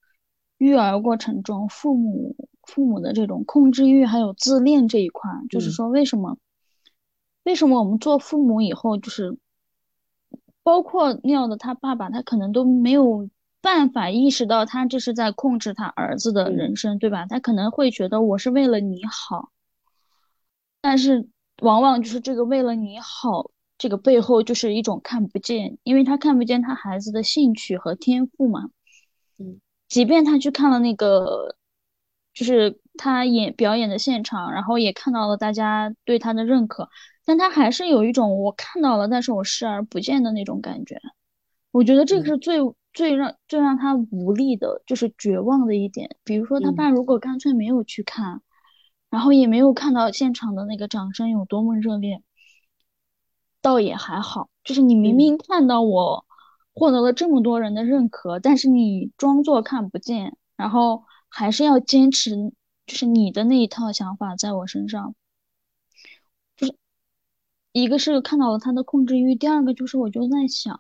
[0.57, 6.37] 育儿过程中父母父母的这种控制欲还有自恋这一块儿，就是嗯说为什么
[7.45, 9.39] 为什么我们做父母以后，就是
[10.65, 17.27] 包括尿的他爸爸，他可能都没有办法意识到他这是在控制他儿子的嗯人生，对吧？
[17.27, 19.51] 他可能会觉得我是为了你好。
[20.81, 21.29] 但是
[21.61, 28.71] 往往就是这个为了你好，这个背后就是一种看不见，因为他看不见他孩子的兴趣和天赋嘛。
[29.39, 31.57] 嗯即便他去看了那个，
[32.35, 36.91] 就是他演表演的现场，然后也看到了大家对他的认可，
[37.25, 41.01] 但他还是有一种我看到了，但是我视而不见的那种感觉。
[41.71, 42.59] 我觉得这个嗯是最
[42.93, 46.17] 最让最让他无力的，就是绝望的一点。
[46.23, 48.43] 比如说他嗯爸如果干脆没有去看。
[49.11, 52.23] 然后也没有看到现场的那个掌声有多么热烈，
[53.61, 54.51] 倒也还好。
[54.65, 56.27] 就是你明嗯明看到我
[56.75, 62.53] 获得了这么多人的认可，但是你装作看不见，然后还是要坚持，
[62.87, 65.15] 就是你的那一套想法在我身上。
[66.57, 66.75] 就是
[67.73, 70.79] 一个是看到了他的控制欲，第二个就是我就在想，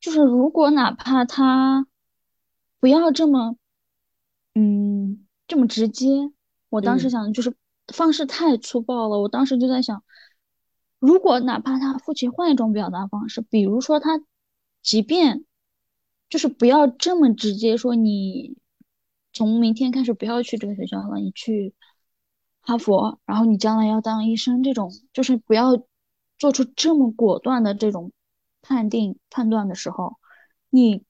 [0.00, 1.86] 就是如果哪怕他
[2.78, 3.56] 不要这么，
[4.54, 6.30] 嗯，这么直接，
[6.68, 7.54] 我当时嗯想的就是
[7.92, 9.20] 方式太粗暴了。
[9.20, 10.02] 我当时就在想，
[10.98, 14.20] 如果哪怕他父亲换一种表达方式，比如说他，
[14.82, 15.44] 即便
[16.28, 18.56] 就是不要这么直接说你
[19.32, 21.74] 从明天开始不要去这个学校了，你去
[22.60, 25.80] 哈佛，然后你将来要当医生，这种就是不要
[26.38, 28.12] 做出这么果断的这种
[28.60, 30.18] 判定判断的时候，
[30.68, 31.02] 你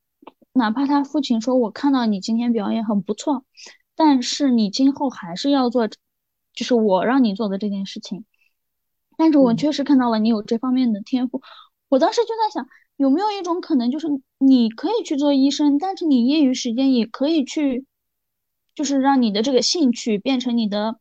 [0.52, 3.44] 哪怕他父亲说我看到你今天表演很不错，
[3.98, 8.24] 但是你今后还是要做，就是我让你做的这件事情。
[9.16, 11.42] 但是我嗯确实看到了你有这方面的天赋，
[11.88, 14.06] 我当时就在想，有没有一种可能，就是
[14.38, 17.84] 你可以去做医生，但是你业余时间也可以去，
[18.76, 21.00] 就是让你的这个兴趣变成你的，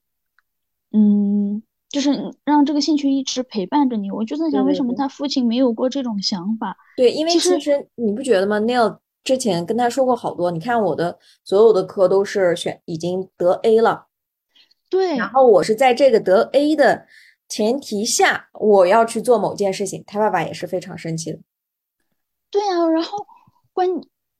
[0.92, 4.10] 嗯，就是让这个兴趣一直陪伴着你。
[4.10, 6.76] 我就在想，为什么他父亲没有过这种想法？
[6.96, 14.08] 对，因为其实，其实你不觉得吗？Neil 之前跟他说过好多，你看我的所有的科都是选已经得 A 了。
[14.90, 17.06] 对然后我是在这个得 A 的
[17.50, 21.40] 前提下，我要去做某件事情，他爸爸也是非常生气的。
[22.50, 23.28] 对啊，然后
[23.74, 23.90] 关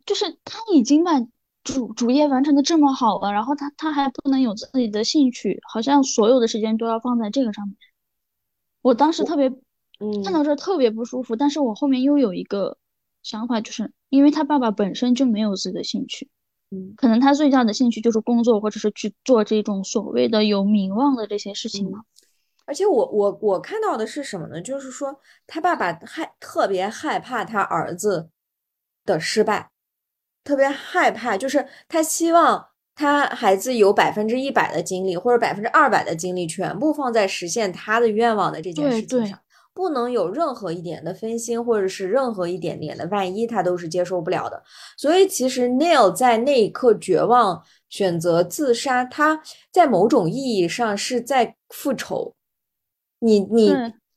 [0.06, 1.20] 就是他已经把
[1.66, 7.76] 主主业完成的这么好了，然后他他还不能有自己的兴趣，好像所有的时间都要放在这个上面。
[8.82, 9.60] 我当时特别看
[10.00, 12.78] 嗯到这儿特别不舒服，但是我后面又有一个
[13.28, 16.30] 想法，就是因为他爸爸本身就没有自己的兴趣，
[16.72, 22.00] 嗯可能他最大的兴趣就是工作，或者是去做这种所谓的有名望的这些事情嘛。
[22.00, 22.06] 嗯，
[22.66, 24.62] 而且我我我看到的是什么呢？
[24.62, 28.30] 就是说他爸爸害特别害怕他儿子
[29.06, 29.72] 的失败，
[30.46, 39.38] 特别害怕，就是他希望他孩子有百分之一百的精力或者百分之二百的精力，全部放在实现他的愿望的这件事情上，
[39.78, 44.64] 不能有任何一点的分心，或者是任何一点点的万一，他都是接受不了的。
[44.98, 49.40] 所以其实 Neil 在那一刻绝望，选择自杀，他
[49.72, 52.34] 在某种意义上是在复仇。
[53.20, 53.72] 你你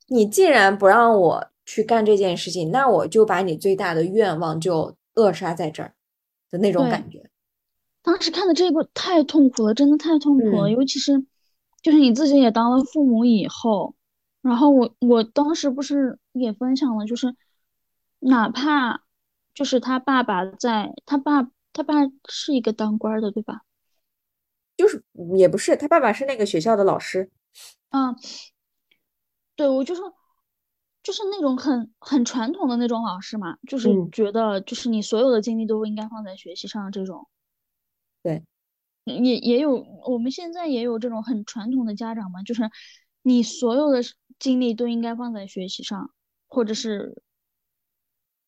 [0.08, 5.92] 你既然不让我去干这件事情，那我就把你最大的愿望就扼杀在这儿
[6.50, 7.22] 的那种，感觉。
[8.02, 11.22] 当时看的这一部太痛苦了，真的太痛苦了，嗯尤其是
[11.82, 13.94] 就是你自己也当了父母以后，
[14.42, 17.34] 然后我我当时不是也分享了，就是
[18.20, 19.04] 哪怕
[19.54, 21.94] 就是他爸爸在，他爸他爸
[22.28, 23.62] 是一个当官儿的，对吧？
[24.76, 25.04] 就是
[25.36, 27.30] 也不是，他爸爸是那个学校的老师。
[27.90, 28.16] 嗯，
[29.56, 30.14] 对我就说，
[31.02, 37.28] 就是那种很很传统的那种老师嘛，就是嗯觉得就是你所有的精力都应该放在学习上这种。
[38.22, 38.42] 对，
[39.04, 42.62] 也也有，我们现在也有这种很传统的家长嘛，就是
[43.22, 44.00] 你所有的
[44.40, 46.10] 精力都应该放在学习上，
[46.48, 47.22] 或者是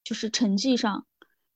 [0.02, 1.06] 就是成绩上。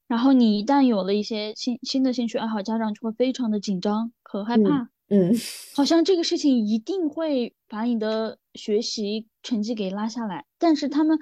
[0.06, 5.34] 然后你一旦有了一些新新的兴趣爱好，家长就会非常的紧张和害嗯怕，嗯，
[5.74, 10.46] 好像这个事情一定会把你的学习成绩给拉下来。
[10.58, 11.18] 但是他们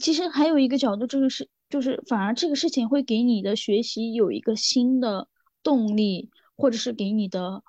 [0.00, 5.28] 其实还有一个角度，这个是就是反而这个事情会给你的学习有一个新的
[5.62, 7.62] 动力，或者是给你的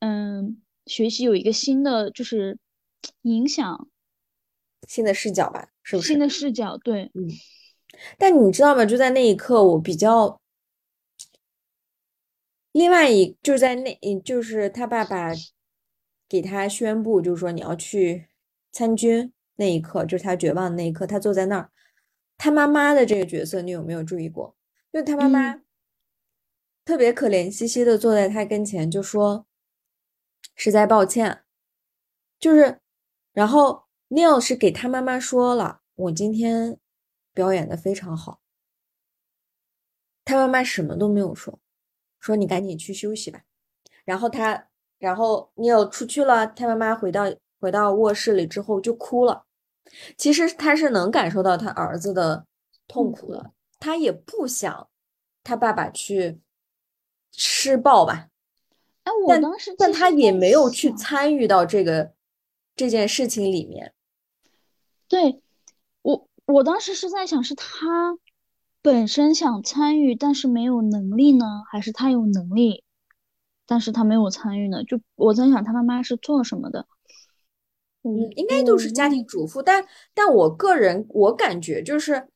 [0.00, 2.58] 嗯学习有一个新的就是
[3.22, 3.88] 影响，
[4.86, 6.08] 新的视角吧，是不是？
[6.08, 6.76] 新的视角。
[6.78, 7.28] 对，嗯，
[8.16, 8.84] 但你知道吗？
[8.84, 10.40] 就在那一刻，我比较，
[12.72, 15.32] 另外一就是在那，嗯就是他爸爸
[16.28, 18.28] 给他宣布，就是说你要去
[18.70, 21.70] 参军那一刻，就是他绝望的那一刻，他坐在那儿，
[22.36, 24.54] 他妈妈的这个角色，你有没有注意过？
[24.92, 25.64] 就他妈妈嗯
[26.84, 29.46] 特别可怜兮兮的坐在他跟前，就说
[30.56, 31.42] 实在抱歉，
[32.40, 32.80] 就是，
[33.32, 36.78] 然后 Neil 是给他妈妈说了，我今天
[37.34, 38.40] 表演的非常好。
[40.24, 41.58] 他妈妈什么都没有说，
[42.18, 43.42] 说你赶紧去休息吧。
[44.04, 47.24] 然后他，然后 Neil 出去了，他妈妈回到
[47.60, 49.44] 回到卧室里之后就哭了。
[50.16, 52.46] 其实他是能感受到他儿子的
[52.86, 54.88] 痛苦的，他也不想
[55.44, 56.40] 他爸爸去
[57.32, 58.28] 施暴吧。
[59.04, 62.14] 哎，我但当时但他也没有去参与到这个
[62.74, 63.94] 这件事情里面。
[65.08, 65.42] 对，
[66.02, 68.18] 我我当时是在想，是他
[68.82, 72.84] 本身想参与，但是没有能力呢，还是他有能力，
[73.66, 74.84] 但是他没有参与呢？
[74.84, 76.86] 就我在想，他妈妈是做什么的？
[78.02, 79.84] 嗯，应该都是家庭主妇，但
[80.14, 82.28] 但我个人我感觉就是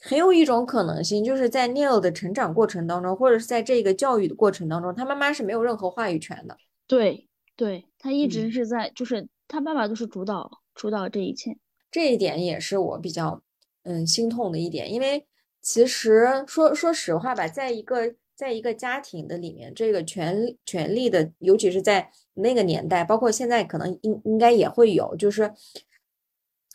[0.00, 6.56] 很有一种可能性，就是在 Neil 的成长过程当中，或者是在这个教育的过程当中，他妈妈是没有任何话语权的。
[6.86, 11.58] 对对，他一直嗯是在，就是他爸爸都是主导主导这一切。
[11.90, 13.42] 这一点也是我比较
[13.82, 15.26] 嗯心痛的一点，因为
[15.60, 25.52] 其实说说实话吧，在一个在一个家庭的里面，这个权权力的，尤其是在那个年代，包括现在可能应应该也会有，就是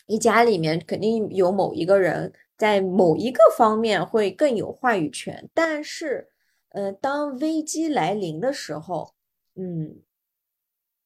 [0.06, 6.30] 一家里面肯定有某一个人在某一个方面会更有话语权，但是
[6.70, 9.16] 呃，当危机来临的时候，
[9.56, 10.02] 嗯，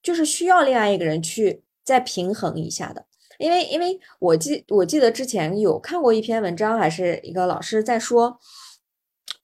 [0.02, 3.06] 就是需要另外一个人去再平衡一下的。
[3.40, 8.38] 因为因为我记我记得之前有看过一篇文章，还是一个老师在说，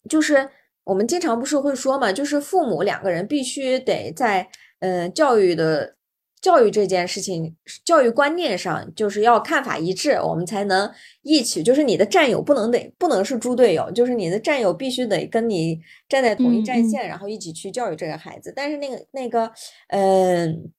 [0.09, 0.49] 就是
[0.83, 5.95] 我们经常不是会说嘛，就是父母两个人必须得在呃教育的
[6.41, 10.91] 教育这件事情、教育观念上，就是要看法一致，我们才能
[11.21, 11.63] 一起。
[11.63, 15.79] 就是你的战友不能得不能是猪队友，就是你的战友必须得跟你
[16.09, 18.51] 站在同一嗯嗯战线，然后一起去教育这个孩子。
[18.53, 19.49] 但是那个那个
[19.87, 20.69] 嗯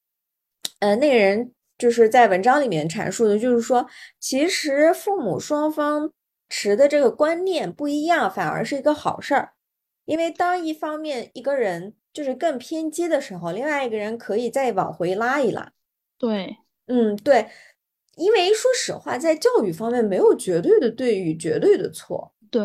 [0.81, 1.51] 呃那个人。
[1.79, 3.87] 就是在文章里面阐述的，就是说，
[4.19, 6.11] 其实父母双方
[6.49, 9.53] 持的这个观念不一样，反而是一个好事儿。
[10.05, 15.73] 因为当一方面一个人就是更偏激的时候，另外一个人可以再往回拉一拉。
[16.17, 16.57] 对，
[16.87, 17.49] 嗯，对，
[18.17, 22.33] 因为说实话，在教育方面没有绝对的对与绝对的错。
[22.51, 22.63] 对，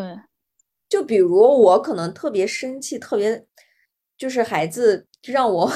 [0.88, 3.44] 就比如我可能特别生气，特别
[4.16, 5.70] 就是孩子让我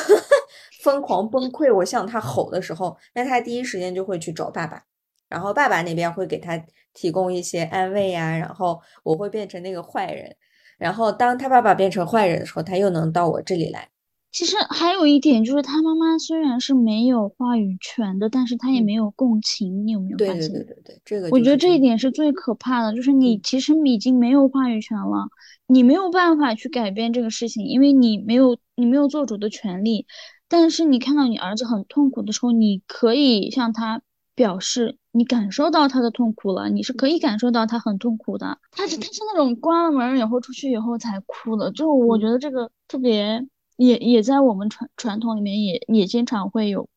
[0.86, 4.80] 疯狂崩溃，我向他吼的时候，那他第一时间就会去找爸爸，
[5.28, 6.56] 然后爸爸那边会给他
[6.94, 10.36] 提供一些安慰呀，然后我会变成那个坏人，
[10.78, 13.88] 然后当他爸爸变成坏人的时候，他又能到我这里来。
[14.30, 20.52] 其实还有一点就是，他妈妈虽然是没有话语权的，但是他也嗯没有共情，你有没有对对发现？
[20.52, 25.26] 对对对，这个我觉得这一点是最可怕的，就是你嗯其实已经没有话语权了，
[25.66, 30.06] 你没有办法去改变这个事情，因为你没有你没有做主的权利。
[30.48, 34.02] 但是你看到你儿子很痛苦的时候，你可以向他
[34.34, 38.58] 表示你感受到他的痛苦了，你是可以感受到他很痛苦的。
[38.70, 46.88] 他是他是那种关了门以后出去以后才哭的，就我嗯觉得这个特别也也在我们传传统里面也也经常会有，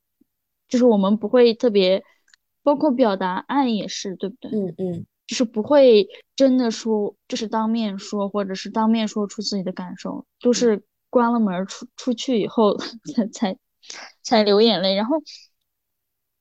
[0.68, 2.04] 就是我们不会特别，
[2.62, 4.52] 包括表达爱也是，对不对？
[4.52, 13.58] 嗯嗯就是不会真的说，就是当面说，或者是当面说出自己的感受，都是关了门儿出出去以后才才
[14.24, 14.96] 才流眼泪。
[14.96, 15.18] 然后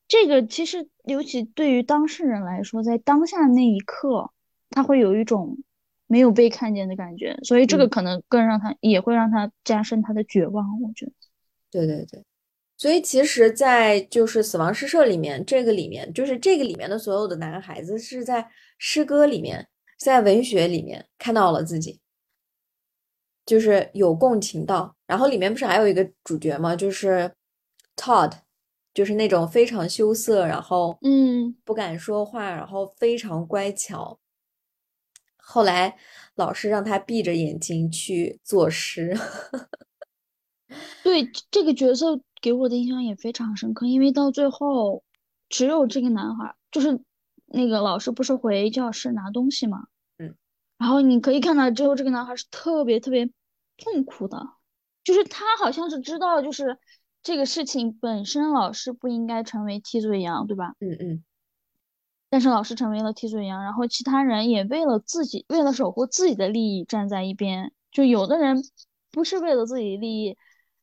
[0.06, 4.30] 这个其实尤其对于当事人来说，在当下那一刻，
[4.70, 5.58] 他会有一种
[6.06, 11.12] 没有被看见的感觉，所以这个嗯，可能更让他也会让他加深他的绝望，我觉得。
[11.70, 12.22] 对对对。
[12.80, 18.48] 所以其实，在就是死亡诗社里面，这个里面就是这个里面的所有的男孩子是在
[18.78, 19.66] 诗歌里面，
[19.98, 21.98] 在文学里面看到了自己，
[23.48, 24.94] 就是有共情到。
[25.06, 26.76] 然后里面不是还有一个主角吗？
[26.76, 27.32] 就是
[27.96, 28.32] Todd，
[28.92, 34.18] 就是那种非常羞涩，然后嗯，不敢说话，然后非常乖巧。
[35.38, 35.96] 后来
[36.34, 39.16] 老师让他闭着眼睛去作诗。
[41.02, 45.02] 对这个角色给我的印象也非常深刻，因为到最后
[45.48, 47.00] 只有这个男孩，就是
[47.46, 49.86] 那个老师不是回教室拿东西嘛，
[50.18, 50.34] 嗯，
[50.76, 53.30] 然后你可以看到之后这个男孩是特别特别
[53.78, 54.46] 痛苦的，
[55.02, 56.76] 就是他好像是知道就是
[57.22, 60.74] 这个事情本身老师不应该成为替罪羊，对吧？
[60.80, 61.24] 嗯嗯，
[62.28, 68.62] 但是老师成为了替罪羊，然后其他人也为了自己为了守护自己的利益站在一边，就有的人
[69.10, 70.36] 不是为了自己的利益。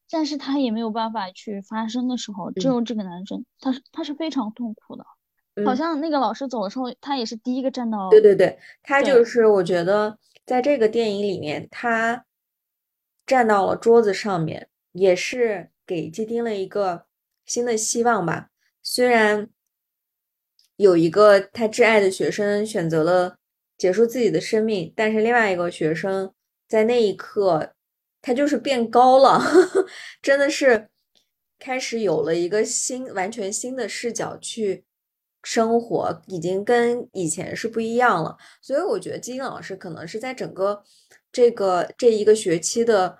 [0.07, 5.03] 但是他也没有办法去发声的时候，只有这个男生，他是他是非常痛苦的，
[5.65, 8.11] 好像那个老师走的时候，他也是第一个站到。
[8.11, 12.23] 对对对，他就是我觉得在这个电影里面，他
[13.25, 17.05] 站到了桌子上面，也是给基丁了一个
[17.45, 18.49] 新的希望吧。
[18.81, 19.49] 虽然
[20.75, 23.37] 有一个他挚爱的学生选择了
[23.77, 26.33] 结束自己的生命，但是另外一个学生
[26.67, 27.71] 在那一刻。
[28.27, 29.39] 他就是变高了，
[30.19, 30.89] 真的是
[31.59, 34.83] 开始有了一个新、完全新的视角去
[35.43, 38.35] 生活，已经跟以前是不一样了。
[38.63, 40.81] 所以我觉得金老师可能是在整个
[41.35, 43.19] 这个这一个学期的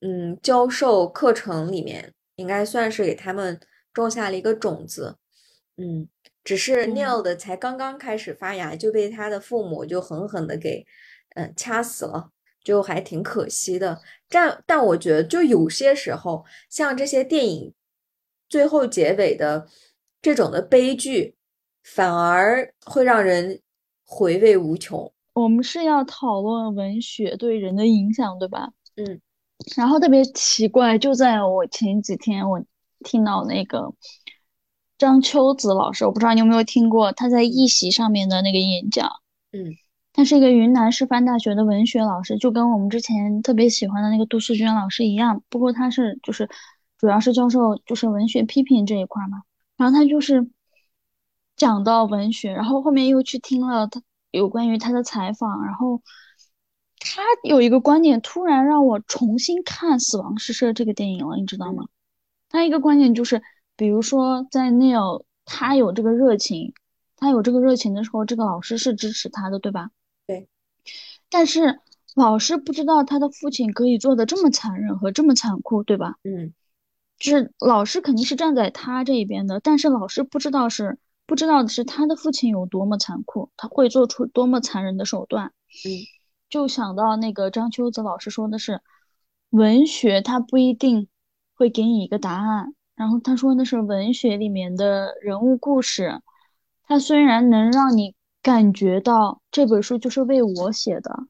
[0.00, 3.60] 嗯教授课程里面，应该算是给他们
[3.92, 5.18] 种下了一个种子。
[5.76, 6.08] 嗯，
[6.42, 10.84] 只是 Neil 的才刚刚开始发芽，就被他的父母就狠狠的给
[11.36, 12.30] 嗯掐死了。
[12.64, 17.74] 就还挺可惜的，但但我觉得，就有些时候，像这些电影
[18.48, 19.68] 最后结尾的
[20.20, 21.34] 这种的悲剧，
[21.82, 23.60] 反而会让人
[24.04, 25.12] 回味无穷。
[25.34, 28.70] 我们是要讨论文学对人的影响，对吧？
[28.96, 29.20] 嗯。
[29.76, 32.62] 然后特别奇怪，就在我前几天，我
[33.04, 33.94] 听到那个
[34.98, 39.08] 张秋子老师，我不知道你有没有听过他在一席上面的那个演讲。
[39.52, 39.76] 嗯。
[40.14, 45.42] 他是一个云南师范大学的文学老师，就跟我们之前特别喜欢的那个杜思娟老师一样。
[45.48, 46.50] 不过他是就是
[46.98, 49.42] 主要是教授就是文学批评这一块嘛。
[49.78, 50.50] 然后他就是
[51.56, 54.02] 讲到文学，然后后面又去听了他
[54.32, 56.02] 有关于他的采访，然后
[56.98, 61.84] 他有一个观点突然让我重新看《死亡诗社》这个电影了，你知道吗？
[62.48, 63.42] 他一个观点就是，
[63.76, 66.74] 比如说在 Neil 他有这个热情，
[67.16, 69.90] 他有这个热情的时候，这个老师是支持他的，对吧？
[70.26, 70.48] 对，
[71.30, 71.80] 但是
[72.14, 76.16] 老师不知道他的父亲可以做的这么残忍和这么残酷，对吧？
[76.24, 76.52] 嗯，
[77.18, 80.98] 就是老师肯定是站在他这一边的，但是老师不知道是
[81.32, 85.46] 不知道的是他的父亲有多么残酷，他会做出多么残忍的手段。
[85.46, 85.88] 嗯，
[86.50, 88.82] 就想到那个张秋子老师说的是，
[89.48, 91.08] 文学它不一定
[91.54, 96.20] 会给你一个答案，然后他说的是文学里面的人物故事，
[96.82, 98.14] 它虽然能让你。
[98.42, 101.28] 感觉到这本书就是为我写的，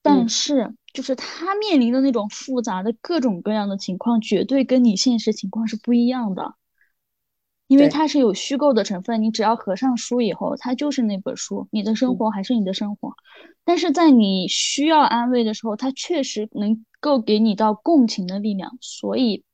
[0.00, 6.54] 但是就是他面临的那种复杂的各种各样的情况，绝对跟你现实情况是不一样的，
[7.66, 9.22] 因为它是有虚构的成分。
[9.22, 13.14] 你只要合上书以后，它就是那本书，你的生活还是你的生活。
[13.64, 18.78] 但是在你需要安慰的时候，它确实能够给你到共情的力量。
[18.80, 19.44] 所以，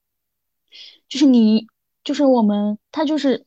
[1.08, 1.66] 就是你，
[2.04, 3.46] 就是我们，他就是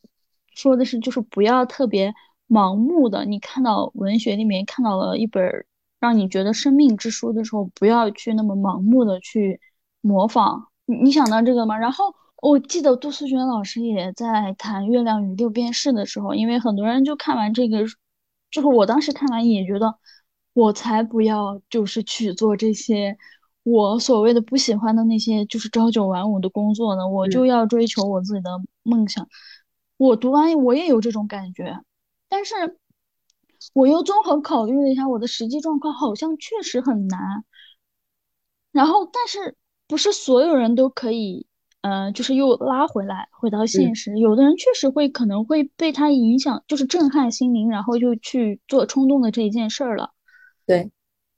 [0.53, 2.13] 说的是，就是不要特别。
[2.47, 5.65] 盲目的，你看到文学里面看到了一本
[5.99, 9.59] 让你觉得生命之书的时候，不要去那么盲目的去
[10.01, 10.67] 模仿。
[10.85, 11.75] 你你想到这个吗？
[11.75, 12.13] 然后
[12.45, 17.83] 我记得杜思娟老师也在谈《月亮与六便士》的时候，因为很多人就看完这个，
[18.51, 19.97] 就是我当时看完也觉得，
[20.53, 23.17] 我才不要就是去做这些
[23.63, 28.51] 我所谓的不喜欢的那些就是朝九晚五的工作呢，我就要追求我自己的
[28.83, 29.27] 梦想。
[29.97, 31.79] 我读完我也有这种感觉。
[32.29, 32.77] 但是，
[33.73, 37.43] 我又综合考虑了一下我的实际状况，好像确实很难。
[38.71, 39.55] 然后，但是
[39.87, 41.47] 不是所有人都可以，
[41.87, 44.17] 嗯，就是又拉回来，回到现实。
[44.17, 50.09] 有的人确实会可能会被他影响，就是震撼心灵，然后就去做冲动的这一件事儿了。
[50.65, 50.91] 对。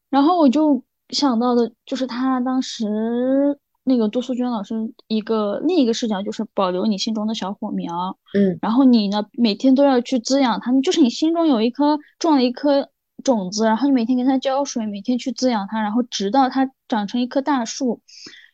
[0.09, 3.59] 然后我就想到的，就是他当时。
[3.89, 4.75] 那个杜素娟老师
[5.07, 12.89] 一个另一个视角就是保留你心中的小火苗，嗯，然后你呢每天都要去滋养它，就是你心中有一颗种了一颗
[13.23, 18.01] 种子，然后你每天给它浇水，每天去滋养它，然后直到它长成一棵大树，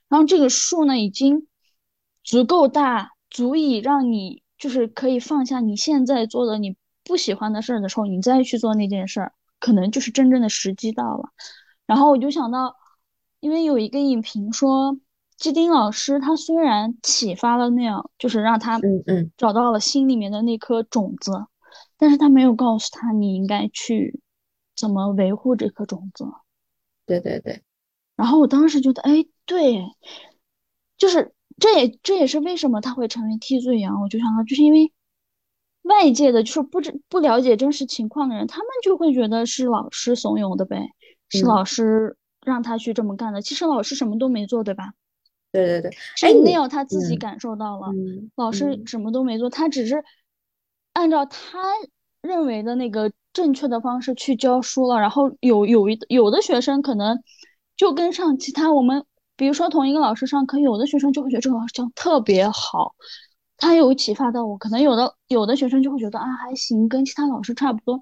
[0.08, 1.48] 然后这个树呢已经
[2.24, 11.30] 足够大，足以让你就是可以放下你现在做的你不喜欢的事儿的时候，你再去做那件事儿，可能就是真正的时机到了。
[11.86, 12.76] 然后我就想到，
[13.39, 14.97] 因为有一个影评说，
[15.38, 21.32] 基丁老师他虽然启发了那样，就是让他嗯嗯找到了心里面的那颗种子，
[21.97, 24.21] 但是他没有告诉他你应该去
[24.76, 26.26] 怎么维护这颗种子。
[27.05, 27.61] 对对对，
[28.15, 29.84] 然后我当时觉得，哎，对，
[30.97, 34.01] 就是这也这也是为什么他会成为替罪羊。
[34.01, 34.91] 我就想到，就是因为
[35.84, 40.89] 外界的，就是不知不了解真实情况的人，他们就会觉得是老师怂恿的呗，
[41.30, 43.41] 是嗯老师让他去这么干的。
[43.41, 44.93] 其实老师什么都没做，对吧？
[45.51, 50.04] 对对对，是哎你 Neil 他自己嗯感受到了，嗯老师嗯什么都没做，他只是
[50.93, 51.62] 按照他
[52.22, 54.99] 认为的那个正确的方式去教书了。
[54.99, 57.22] 然后有有一有的学生可能
[57.76, 62.95] 就跟上其他我们，比如说同一个老师上课，有的学生就会觉得这个老师讲特别好，
[63.57, 64.57] 他有启发到我。
[64.57, 68.01] 可能有的有的学生就会觉得啊还行，跟其他老师差不多。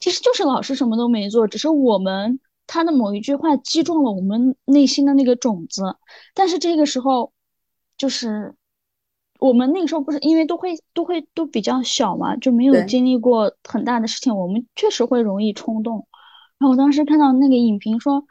[0.00, 5.96] 其实就是老师什么都没做，只是我们他的某一句话击中了我们内心的那个种子。
[6.34, 7.32] 但是这个时候，
[7.96, 8.54] 就是
[9.38, 16.06] 我们那个时候不是因为都会都会都比较小嘛，就没有经历过很大的事情，我们确实会容易冲动。
[16.58, 18.24] 然后我当时看到那个影评说，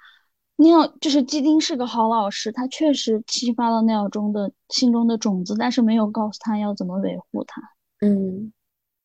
[0.59, 7.61] 尿就是基丁是个好老师，他确实激发了尿中的心中的种子，但是没有告诉他要怎么维护他，
[8.01, 8.51] 嗯。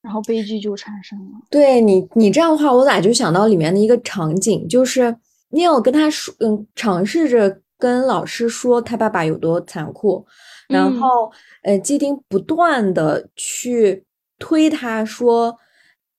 [0.03, 1.33] 然后悲剧就产生了。
[1.49, 5.17] 对你，你这样的话，我咋就想到里面的一个场景，就是
[5.51, 10.27] Neil 跟他说，嗯，尝试着跟老师说他爸爸有多残酷，
[10.69, 11.33] 然嗯后，
[11.63, 14.05] 呃，基丁不断的去
[14.39, 15.57] 推他说，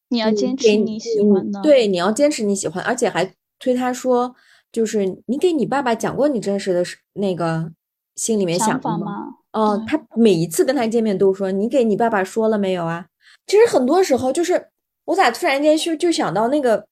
[0.10, 4.34] 你要坚持你喜嗯欢的对，你要坚持你喜欢，而且还推他说，
[4.76, 7.72] 就是你给你爸爸讲过你真实的是那个
[8.18, 8.78] 心里面想？
[8.82, 9.36] 法吗？
[9.54, 13.06] 哦，对他每一次跟他见面都说：“你给你爸爸说了没有啊？”
[13.48, 14.68] 其实很多时候就是
[15.06, 16.86] 我咋突然间就就想到那个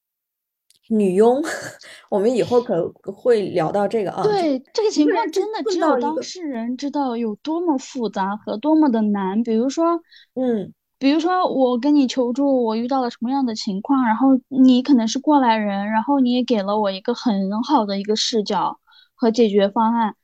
[0.88, 1.43] 女佣，
[2.09, 4.23] 我们以后可会聊到这个啊。
[4.23, 9.43] 对，这个情况真的碰只有当事人知道有多么复杂和多么的难。
[9.43, 9.99] 比如说，
[10.36, 10.71] 嗯
[11.03, 18.79] 比如说我跟你求助，我遇到了什么样的情况，然后你可能是过来人，然后你也给了我一个很好的一个视角
[19.13, 20.15] 和解决方案，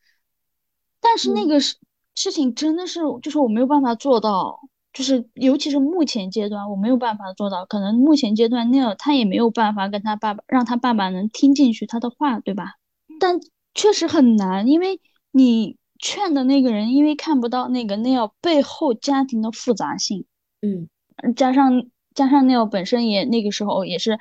[1.02, 1.76] 但是那嗯个事
[2.16, 4.58] 事情真的是就是我没有办法做到，
[4.94, 12.76] 就是尤其是目前阶段我没有办法做到，可能目前阶段那他也没有办法跟他爸爸让他爸爸能听进去他的话，对吧？
[13.20, 13.38] 但
[13.74, 15.02] 确实很难，因为
[15.32, 20.24] 你劝的那个人，因为看不到那个 Neil 背后家庭的复杂性，
[20.62, 20.90] 嗯
[21.36, 24.18] 加上加上 Neil 本身也那个时候也是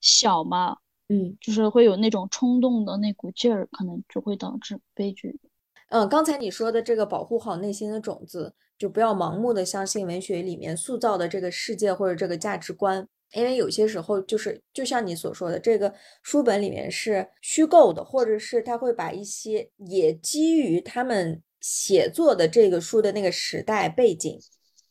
[0.00, 0.76] 小嘛，
[1.08, 5.38] 嗯就是会有那种冲动的那股劲儿，可能就会导致悲剧。
[5.90, 13.08] 嗯，刚才你说的这个保护好内心的种子，就不要盲目的相信文学里面塑造的这个世界或者这个价值观。
[13.34, 15.92] 因为有些时候就是，就像你所说的，这个
[16.22, 24.38] 书本里面是虚构的，或者是他会把一些也基于他们写作的这个书的那个时代背景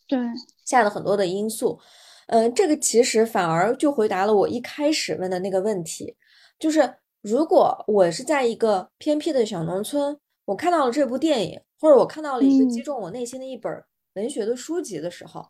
[0.08, 0.18] 对，
[0.66, 1.80] 下的很多的因素。
[2.28, 6.16] 嗯，这个其实反而就回答了我一开始问的那个问题，
[6.60, 12.84] 就是如果我是在一个偏僻的小农村，我看到了这部电影，或者我看到了一个击嗯。
[12.84, 13.84] 中我内心的一本
[14.16, 15.46] 文学的书籍的时候，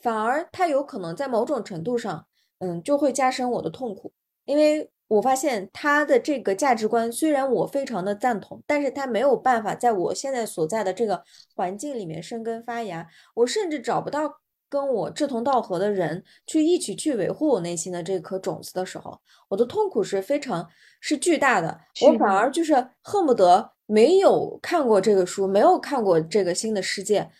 [0.00, 2.26] 反而它有可能在某种程度上，
[2.58, 4.12] 嗯，就会加深我的痛苦，
[4.44, 11.22] 因为我发现他的这个价值观虽然我非常的赞同，但是他没有办法在我现在所在的这个
[11.56, 14.30] 环境里面生根发芽，我甚至找不到
[14.68, 20.68] 跟我志同道合的人去一起去维护我内心的这颗种子的时候，我的痛苦是非常
[21.00, 27.30] 是巨大的，我反而就是恨不得没有看过这个书，没有看过这个新的世界，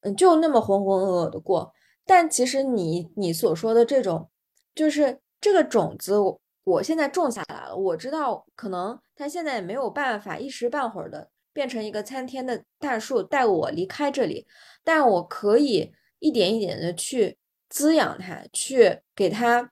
[0.00, 1.72] 嗯，就那么浑浑噩噩的过。
[2.04, 4.28] 但其实你你所说的这种，
[4.74, 14.46] 就是这个种子我，我现在种下来了，我知道可能它现在也没有办法一时半会儿的变成一个参天的大树带我离开这里，
[14.82, 17.38] 但我可以一点一点的去
[17.68, 19.70] 滋养它，去给它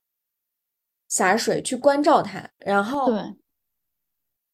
[1.07, 3.35] 洒水，去关照它，然后对，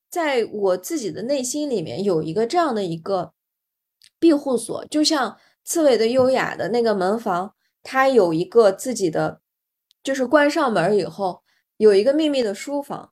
[0.09, 3.33] 在我自己的内心里面有一个这样的一个
[4.17, 9.41] 庇护所，就像刺猬的优雅的那个门房，它有一个自己的，
[10.01, 11.43] 就是关上门以后
[11.79, 13.11] 有一个秘密的书房。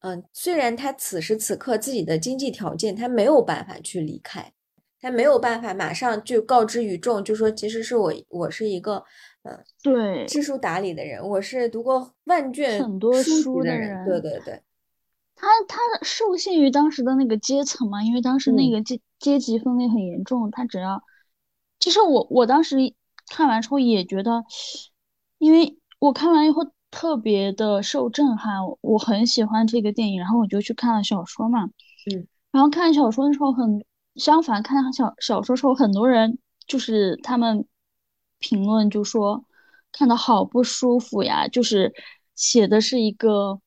[0.00, 4.52] 嗯，虽然他此时此刻自己的经济条件他没有办法去离开，
[5.00, 9.02] 他没有办法马上就告知于众，就说其实是我我是一个
[9.42, 14.04] 呃对，知书达理的人，我是读过万卷很多书的的人。
[14.04, 14.62] 对对对，
[15.34, 20.50] 他他受限于当时的那个阶层嘛，因为当时那嗯个阶阶级分裂很严重。
[20.52, 21.02] 他只要，
[21.80, 22.76] 其实我我当时
[23.28, 24.44] 看完之后也觉得，
[25.38, 26.62] 因为我看完以后
[26.98, 31.64] 特别的受震撼，我很喜欢这个电影，然后我就去看了小说嘛，
[32.10, 33.84] 嗯，然后看小说的时候很
[34.14, 37.66] 相反，看小小说时候很多人就是他们
[38.38, 39.44] 评论就说
[39.92, 41.92] 看的好不舒服呀，就是
[42.34, 43.60] 写的是一个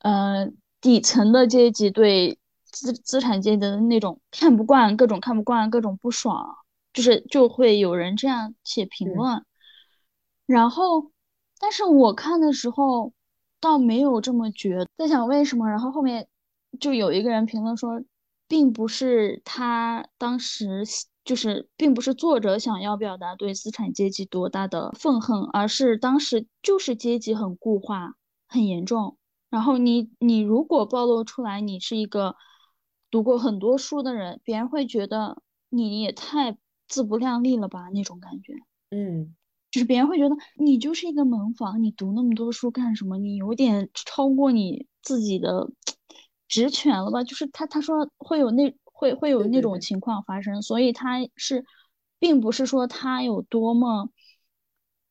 [0.00, 0.50] 呃
[0.80, 6.56] 底层的阶级对资资产阶级的那种看不惯，各种看不惯，各种不爽，
[6.92, 9.44] 就是就会有人这样写评论，
[10.46, 11.12] 然后
[11.58, 13.12] 但是我看的时候
[13.60, 16.28] 倒没有这么觉得，在想为什么，然后后面
[16.80, 18.02] 就有一个人评论说。
[18.48, 20.84] 并不是他当时
[21.24, 28.14] 就是，并不是作者想要表达对资产阶级多大的愤恨，而是当时就是阶级很固化，
[28.46, 29.18] 很严重。
[29.50, 32.36] 然后你你如果暴露出来，你是一个
[33.10, 38.52] 读过很多书的人，别人会觉得你也太自不量力了吧那种感觉。
[38.90, 39.34] 嗯，
[39.76, 43.18] 就是别人会觉得你就是一个门房，你读那么多书干什么？
[43.18, 45.68] 你有点超过你自己的。
[46.48, 47.24] 职权了吧？
[47.24, 51.64] 就是他他说会有那会会有那种情况发生，所以他是，
[52.20, 54.08] 并不是说他有多么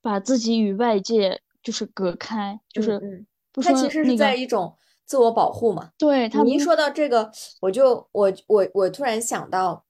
[0.02, 5.92] 把自己与外界就是隔开，就是他其实是在一种自我保护嘛。
[5.98, 9.84] 对他您说到这个，我就我我我突然想到，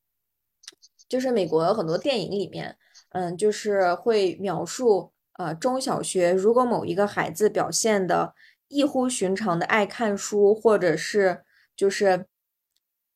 [1.08, 2.76] 就是美国很多电影里面，
[3.16, 8.34] 嗯，就是会描述呃中小学如果某一个孩子表现的。
[8.68, 11.44] 异乎寻常的爱看书，或者是
[11.78, 12.26] 就是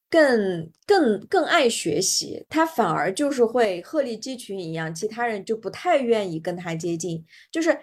[0.08, 7.26] 更更更爱学习，他反而就是会鹤立鸡群一样，其他人就不太愿意跟他接近。
[7.52, 7.76] 就是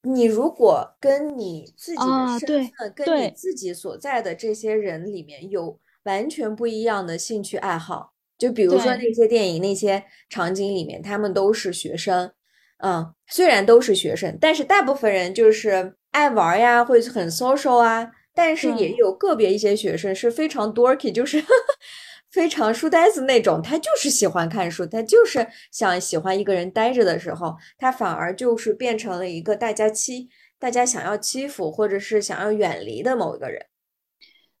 [0.00, 8.11] 你如果跟你自己的身份，跟你自己所在的这些人里面有完全不一样的兴趣爱好，
[8.42, 12.32] 就比如说那些电影那些场景里面，他们都是学生，
[12.78, 15.94] 嗯，虽然都是学生，但是大部分人就是。
[16.12, 21.42] 爱玩呀，会很 social 啊，但是也有个别一些学生是非常 dorky，就是
[22.30, 23.62] 非常书呆子那种。
[23.62, 30.28] 他就是喜欢看书，他就是想喜欢一个人待着的时候，他反而就是变成了一个大家欺、
[30.58, 33.64] 大家想要欺负或者是想要远离的某一个人。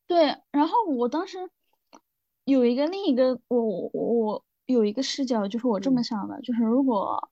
[0.06, 1.36] 对，然后我当时
[2.44, 7.30] 有一个另一个，我我我有一个视角，就是我这么想的，就是如果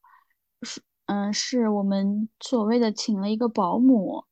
[0.62, 0.82] 是。
[1.06, 4.24] 嗯，是我们所谓的请了一个保姆，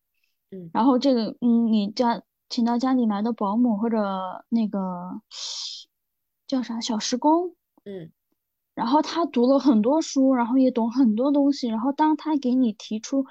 [0.53, 5.21] 嗯，然后这个，嗯，你家请到家里来的保姆或者那个
[6.47, 8.13] 叫啥小时工，嗯，
[8.77, 13.27] 然后他读了很多书，然后也懂很多东西，然后当他给你提出，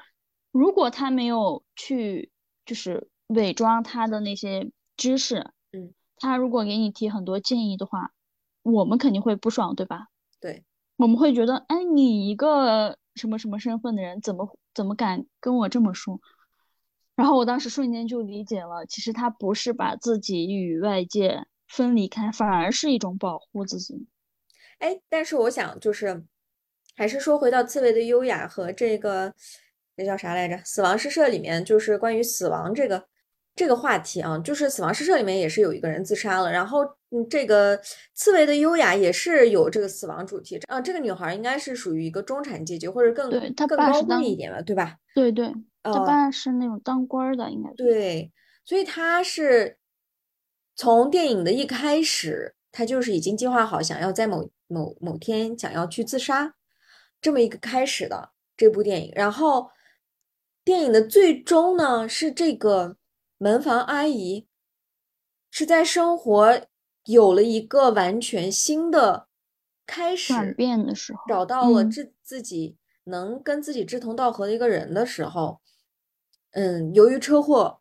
[0.52, 2.30] 如果他没有去
[2.66, 5.54] 就是伪装他的那些知识，嗯，
[6.20, 8.14] 他如果给你提很多建议的话，
[8.64, 10.08] 我们肯定会不爽，对吧？
[10.40, 10.64] 对，
[10.96, 12.98] 我们会觉得，哎，你一个。
[13.18, 16.22] 什么什么身份的人怎么怎么敢跟我这么说？
[17.16, 24.06] 然后我当时瞬间就理解了，其实他不是把自己与外界分离开，反而是一种保护自己。
[24.78, 26.24] 哎，但是我想就是，
[26.96, 29.34] 还是说回到刺猬的优雅和这个
[29.96, 30.64] 那叫啥来着？
[30.64, 33.08] 死亡诗社里面就是关于死亡这个。
[33.58, 37.76] 这个话题啊，就是死亡诗社里面也是有一个人自杀了，然后嗯，这个
[38.14, 40.80] 刺猬的优雅也是有这个死亡主题啊。
[40.80, 44.98] 这个女孩应该是属于一个中产阶级或者更更高贵一点吧，对吧？
[45.16, 45.52] 对对，
[45.82, 48.32] 他爸是那种当官的，应该对，
[48.64, 49.80] 所以他是
[50.76, 56.54] 从电影的一开始，他就是已经计划好想要在某某某天想要去自杀
[57.20, 59.72] 这么一个开始的这部电影，然后
[60.64, 62.96] 电影的最终呢是这个。
[63.38, 64.48] 门房阿姨
[65.52, 66.62] 是在生活
[67.06, 69.28] 有了一个完全新的
[69.86, 75.62] 开始转变的时候，找到了自自己能跟自己志同道合的一个人的时候，
[76.52, 77.80] 嗯，由于车祸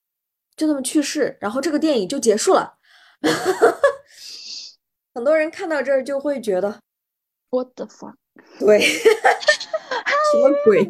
[0.55, 2.79] 就那么去世，然后这个电影就结束了。
[5.15, 6.81] 很多人看到这儿就会觉得
[7.51, 8.15] ，What the fuck？
[8.59, 8.79] 对，
[10.37, 10.85] 什么鬼？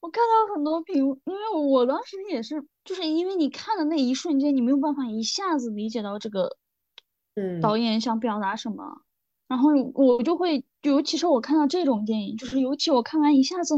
[0.00, 2.64] 我看到很多评，因为我当时也是。
[2.84, 6.56] 就是因为你看的那一瞬间，你没有办法一下子理解到这个，
[7.34, 9.02] 嗯，导演想表达什么，
[9.46, 13.74] 然后我就会，尤其是我看到这种电影，就是尤其我看完一下子，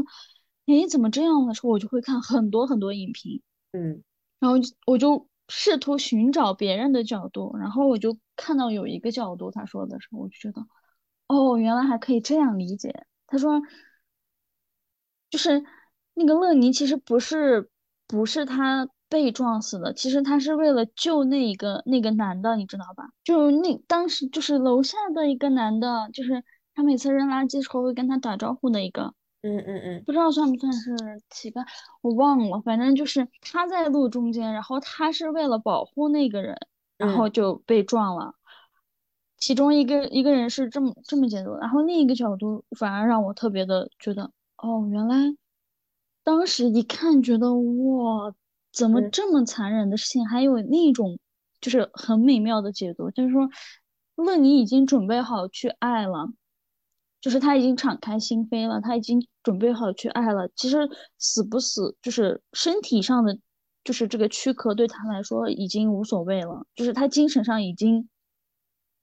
[0.65, 3.41] 哎，怎么这样的时候，我就会看很多很多影评，
[3.73, 4.01] 嗯，
[4.39, 10.65] 然后我就试图寻找别人的角度，然后我就看到有一个角度他说的时候，我就觉得，
[11.27, 13.05] 哦，原来还可以这样理解。
[13.27, 13.61] 他说，
[15.31, 15.63] 就是
[16.13, 17.71] 那个乐尼其实不是，
[18.07, 18.87] 不是他。
[19.11, 23.09] 被撞死的，其实他是为了救那一个那个男的，你知道吧？
[23.25, 26.41] 就那当时就是楼下的一个男的，就是
[26.73, 30.95] 他每次扔垃圾时候会跟他打招呼的一个，嗯嗯嗯，不知道算不算是
[31.29, 31.65] 乞丐，
[32.01, 36.55] 我忘了，反正就是他在路中间，然后他是为了保护那个人，
[36.97, 38.35] 然后就被撞了。
[39.37, 45.35] 其中一个一个人是这么这么解读，然后另一个角度反而让我特别的觉得，哦，原来
[46.23, 48.33] 当时一看觉得哇，
[48.71, 51.19] 怎么这么残忍的事情，还有另一种
[51.59, 53.49] 就是很美妙的解读，就是说
[54.15, 56.31] 乐尼已经准备好去爱了，
[57.19, 60.49] 就是他已经敞开心扉了，他已经准备好去爱了。
[60.55, 63.37] 其实死不死，就是身体上的，
[63.83, 68.07] 就是这个躯壳对他来说已经无所谓了，就是他精神上已经。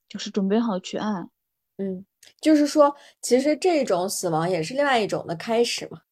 [0.09, 1.28] 就是准备好去爱，
[1.79, 2.05] 嗯，
[2.41, 6.03] 就是说，其实这种死亡也是另外一种的开始嘛，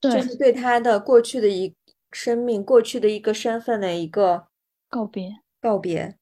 [0.00, 1.74] 对，就是对他的过去的一
[2.10, 4.48] 生命、过去的一个身份的一个
[4.88, 6.16] 告别，告别，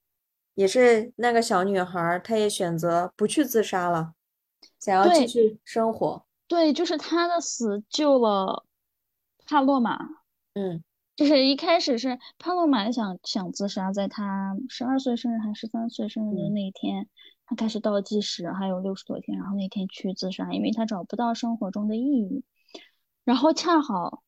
[0.53, 4.13] 也是那个小女孩，她也选择不去自杀了，
[4.79, 6.25] 想要继续生活。
[6.47, 8.65] 对，就是她的死救了
[9.45, 9.97] 帕洛玛，
[10.53, 10.83] 嗯。
[11.17, 17.07] 就是一开始是帕洛玛想想自杀，在他十二岁生日还是十三岁生日的那一天，
[17.51, 22.45] 他开始倒计时，还有六十多天，然后那天去自杀，因为他找不到生活中的意义。
[23.25, 24.23] 然后恰好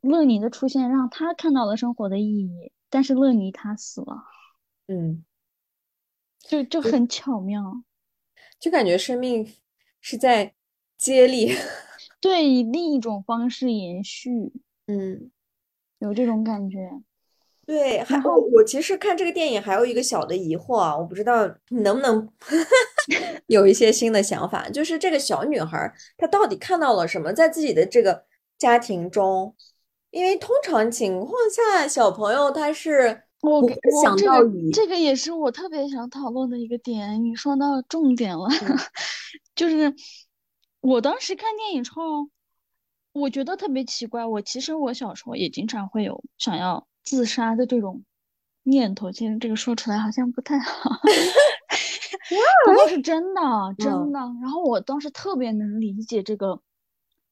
[0.00, 4.24] 乐尼的出现让他看到了生活的意义，但是乐尼他死了，
[4.86, 5.22] 嗯，
[6.40, 7.84] 就就很巧妙，
[8.58, 9.52] 就感觉生命
[10.00, 10.54] 是在
[10.96, 11.52] 接力，
[12.22, 14.30] 对，以另一种方式延续，
[14.86, 15.30] 嗯。
[15.98, 16.90] 有这种感觉，
[17.66, 18.04] 对。
[18.08, 22.28] 然后我其实看这个电影还有一个小的疑惑啊，我不知道你能不能
[23.46, 28.24] 有一些新的想法，就是这个小女孩她到底看到了什么，在自己的这个
[28.58, 29.54] 家庭中？
[30.10, 33.62] 因为通常情况下，小朋友他是我
[34.02, 38.48] 想到你这个也是我特别想讨论的一个点，你说到重点了，
[39.54, 39.94] 就是
[40.80, 42.28] 我当时看电影之后。
[43.14, 48.04] 我觉得特别奇怪，我其实我小时候也经常会有想要自杀的这种
[48.62, 50.90] 念头，其实这个说出来好像不太好，
[52.66, 53.40] 不过是真的，
[53.78, 54.18] 真的。
[54.40, 56.60] 然后我当时特别能理解这个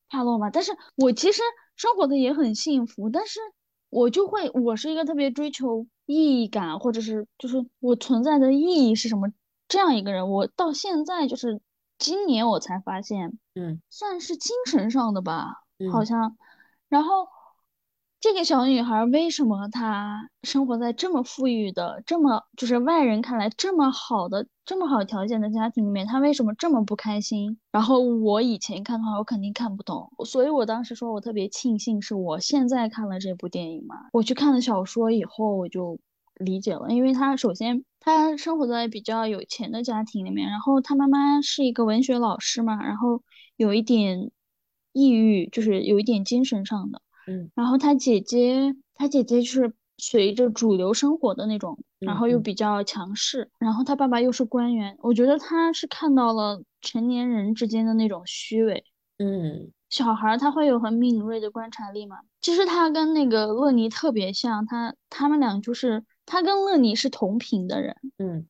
[0.08, 1.40] 帕洛玛，但是我其实
[1.76, 3.40] 生活的也很幸福，但是
[3.88, 9.32] 我就会，我是一个特别追求意义感，或者是就是我存在的意义是什么
[9.68, 11.60] 这样一个人，我到现在就是
[11.98, 15.62] 今年我才发现，嗯，算是精神上的吧。
[15.90, 16.36] 好像，
[16.90, 17.26] 然后
[18.20, 27.58] 这个小女孩为什么她生活在这么富裕的、这么就是外人看来这么好的、这么好条件的家庭里面，她为什么这么不开心？
[27.72, 33.94] 然后我以前看的话，我肯定看不懂，所以我当时说我特别庆幸是我现在看了这部电影嘛。
[34.12, 35.98] 我去看了小说以后，我就
[36.34, 43.22] 理解了，因为她首先她生活在比较有钱的家庭里面，然后她妈妈是一个文学老师嘛，然后
[43.56, 44.30] 有一点。
[44.92, 47.00] 抑郁就是有一点精神上的，
[47.30, 58.84] 嗯，然后他姐姐，他姐姐就是随着主流生活的那种，然后又比较强势，然后他爸爸又是官员，我觉得他是看到了成年人之间的那种虚伪，
[59.18, 68.46] 嗯，小孩他会有很敏锐的观察力嘛，其实他跟那个乐尼特别像，他他们俩就是他跟乐尼是同频的人，嗯。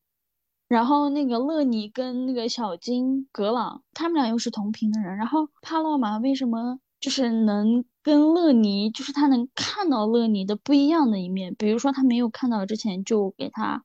[0.67, 5.17] 然后那个乐尼跟那个小金格朗，他们俩又是同频的人。
[5.17, 11.55] 然后帕洛玛为什么就是能跟乐尼，就是他能看到乐尼的不一样的一面？
[11.55, 13.83] 比如说他没有看到之前，就给他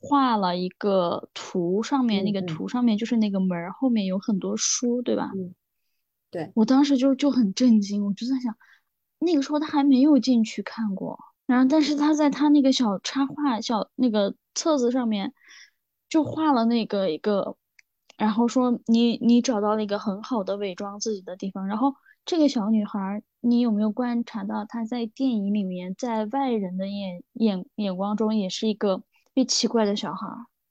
[0.00, 5.30] 画了一个图，上面那个图上面就是那个门后面有很多书，对吧？
[5.34, 5.54] 嗯，
[6.30, 8.56] 对我当时就就很震惊，我就在想，
[9.18, 15.32] 那个时候他还没有进去看过，然后但是他在他那个小插画小那个册子上面。
[16.08, 17.56] 就画了那个一个，
[18.18, 21.66] 然后说你你找到了一个很好的伪装自己的地方。
[21.66, 21.94] 然后
[22.24, 29.04] 这个小女孩，你有没有观察到她在电影里面，在外人的眼眼眼光中也是一个特
[29.34, 30.26] 别奇怪的小孩？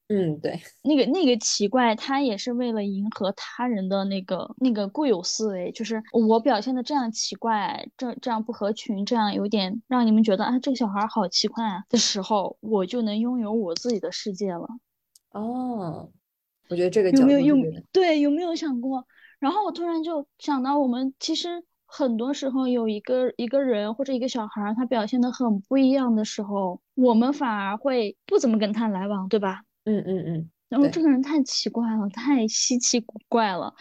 [0.08, 14.68] 嗯，对，那个那个奇怪，她也是为了迎合他人的那个那个固有思维，就是我表现的这样奇怪，这这样不合群，这样有点让你们觉得啊这个小孩好奇怪啊的时候，我就能拥有我自己的世界了。
[15.32, 16.12] 哦，
[16.68, 17.56] 我觉得这个有没有有
[17.94, 19.06] 对有没有想过？
[19.42, 29.64] 然后我突然就想到，我们其实很多时候有一个一个人或者一个小孩，他表现的很不一样的时候，我们反而会不怎么跟他来往，对吧？
[29.86, 30.52] 嗯嗯嗯。
[30.70, 33.74] 然后这个人太奇怪了，太稀奇古怪了，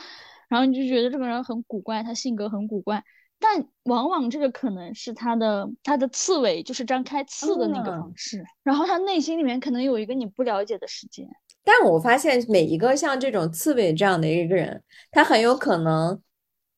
[0.49, 3.05] 然后你就觉得这个人很古怪，他性格很古怪。
[3.39, 8.45] 但往往这个可能是他的他的刺猬，就是张开刺的那个方式。
[8.63, 11.29] 然后他内心里面可能有一个你不了解的世界。
[11.65, 16.21] 但我发现每一个像这种刺猬这样的一个人，他很有可能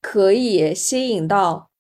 [0.01, 1.71] 可以吸引到，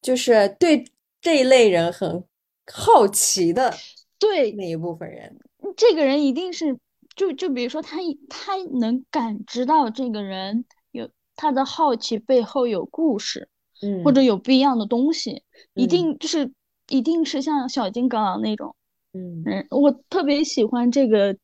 [0.00, 0.84] 就是对
[1.20, 2.24] 这一类人很
[2.72, 3.74] 好奇的
[4.18, 5.38] 对那一部分人。
[5.76, 6.78] 这个人一定是
[7.14, 7.98] 就就比如说他
[8.28, 13.48] 他能感知到这个人有他的好奇背后有故事。
[13.82, 15.42] 嗯，或者有不一样的东西，
[15.74, 16.50] 一定就是
[16.88, 18.74] 一定是像小金刚狼那种，
[19.12, 21.36] 嗯嗯，我特别喜欢这个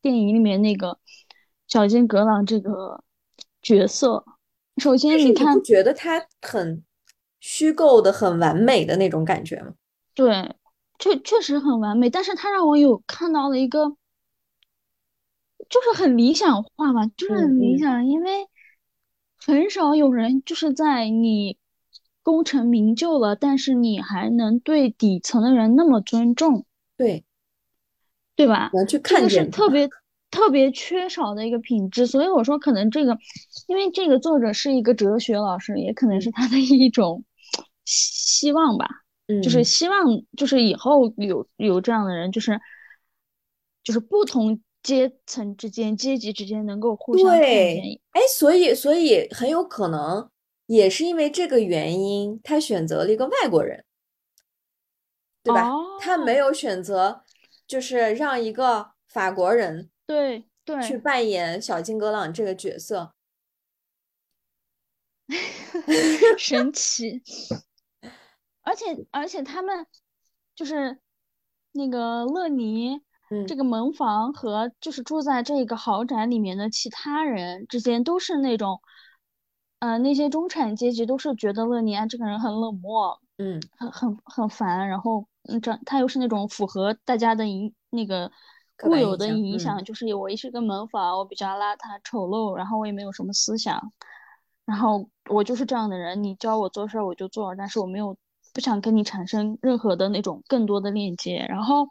[0.00, 0.98] 电影里面那个
[1.66, 3.02] 小金格朗这个
[3.62, 4.24] 角色。
[4.76, 6.82] 首先，你看，不觉得他很
[7.38, 9.74] 虚构的、很完美的那种感觉吗？
[10.14, 10.54] 对，
[10.98, 13.96] 确确实很完美，但是他让我有看到了一个，
[15.68, 18.48] 就是很理想化吧，就是很理想，因为
[19.36, 21.58] 很少有人就是在你。
[22.22, 27.24] 功成名就了，但是你还能对底层的人那么尊重，对，
[28.40, 28.70] 对吧？
[28.74, 29.88] 能去看见，是特别
[30.30, 32.06] 特别缺少的一个品质。
[32.06, 33.16] 所以我说，可能这个，
[33.66, 37.24] 因为这个作者是一个哲学老师，也可能是他的一种
[37.84, 38.88] 希望吧。
[39.26, 40.04] 嗯，就是希望，
[40.36, 42.60] 就是以后有有这样的人，就是
[43.82, 48.00] 就是不同阶层之间、阶级之间能够互相看见。
[48.12, 50.28] 哎，所以所以很有可能。
[50.66, 53.84] 也是因为这个原因，他选择了一个外国人，
[55.42, 55.68] 对吧？
[56.00, 57.24] 他没有选择，
[57.70, 63.14] 就是让一个法国人对对去扮演小金格朗这个角色，
[66.36, 67.22] 神奇。
[68.62, 69.86] 而且而且他们
[70.56, 70.98] 就是
[71.70, 73.00] 那个乐尼，
[73.46, 78.80] 这个门房和就是住在这个豪宅里面的其他人之间都是那种。
[79.78, 84.86] 呃，那些中产阶级都是觉得乐尼安这个人很冷漠，嗯，很很很烦。
[84.86, 88.30] 然后，嗯，这他又是那种符合大家的影那个
[88.76, 93.92] 固有的影响，就是我是个门房，我比较邋遢丑陋，然后我也没有什么思想，
[94.64, 96.22] 然后我就是这样的人。
[96.22, 98.16] 你教我做事儿我就做，但是我没有
[98.52, 101.46] 不想跟你产生任何的那种更多的链接。
[101.48, 101.88] 然后，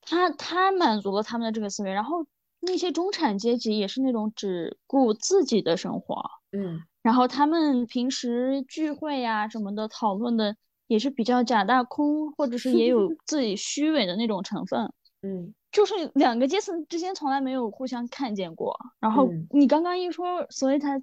[0.00, 2.26] 他他满足了他们的这个思维，然后
[2.60, 6.30] 那些中产阶级也是那种只顾自己的生活。
[6.52, 10.56] 嗯，然后他们平时聚会呀什么的讨论的
[10.86, 14.92] 也是比较假大空，或者是也有 自己虚伪的那种成分。
[15.22, 18.78] 嗯，就是两个阶层之间从来没有互相看见过。
[19.00, 21.00] 然后你刚刚一说，所以他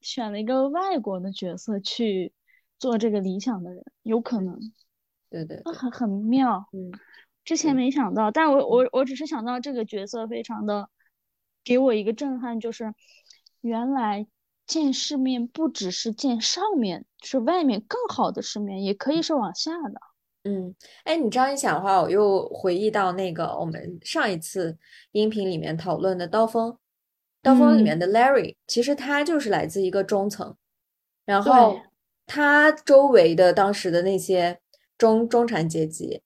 [0.00, 2.32] 选了一个外国的角色去
[2.78, 4.58] 做这个理想的人，有可能。
[5.28, 6.66] 对对， 很很妙。
[6.72, 6.90] 嗯，
[7.44, 10.88] 之前没想到，但我我我只是想到这个角色非常的
[11.62, 12.94] 给我一个震撼，就是
[13.60, 14.26] 原来。
[14.70, 20.00] 见世面不只是见上面，是外面更好的世面，也可以是往下的。
[20.44, 24.78] 嗯，哎，你这样一想的话，我又回忆到那个我们上一次
[25.10, 26.70] 音频里面讨论的《刀锋》，
[27.42, 30.54] 《刀锋》里面的 Larry，其实他就是来自一个中层，
[31.24, 31.80] 然后
[32.26, 34.60] 他周围的当时的那些
[34.96, 36.22] 中中产阶级。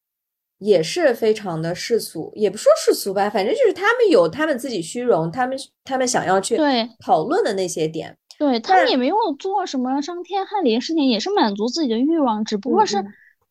[0.59, 6.57] 也是非常的世俗，也不说世俗吧，反正就是他们有他们自己虚荣，他们他们想要去
[7.05, 13.05] 讨论的那些点，对他们也没有做什么伤天害理的事情，也是满足自己的欲望，只不过是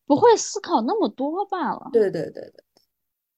[0.06, 1.90] 不会思考那么多罢了。
[1.92, 2.64] 对对对对。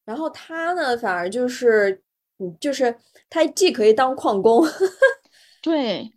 [0.05, 2.03] 然后他呢，反而就是，
[2.39, 2.95] 嗯，就是
[3.29, 4.65] 他既可以当矿工，
[5.63, 6.13] 对，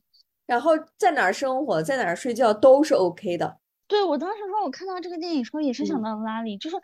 [0.46, 3.58] 然后在哪儿生活，在哪儿睡觉都是 OK 的。
[3.88, 6.76] 对我当时说，我看到这个电影时候也是想到拉里，就是。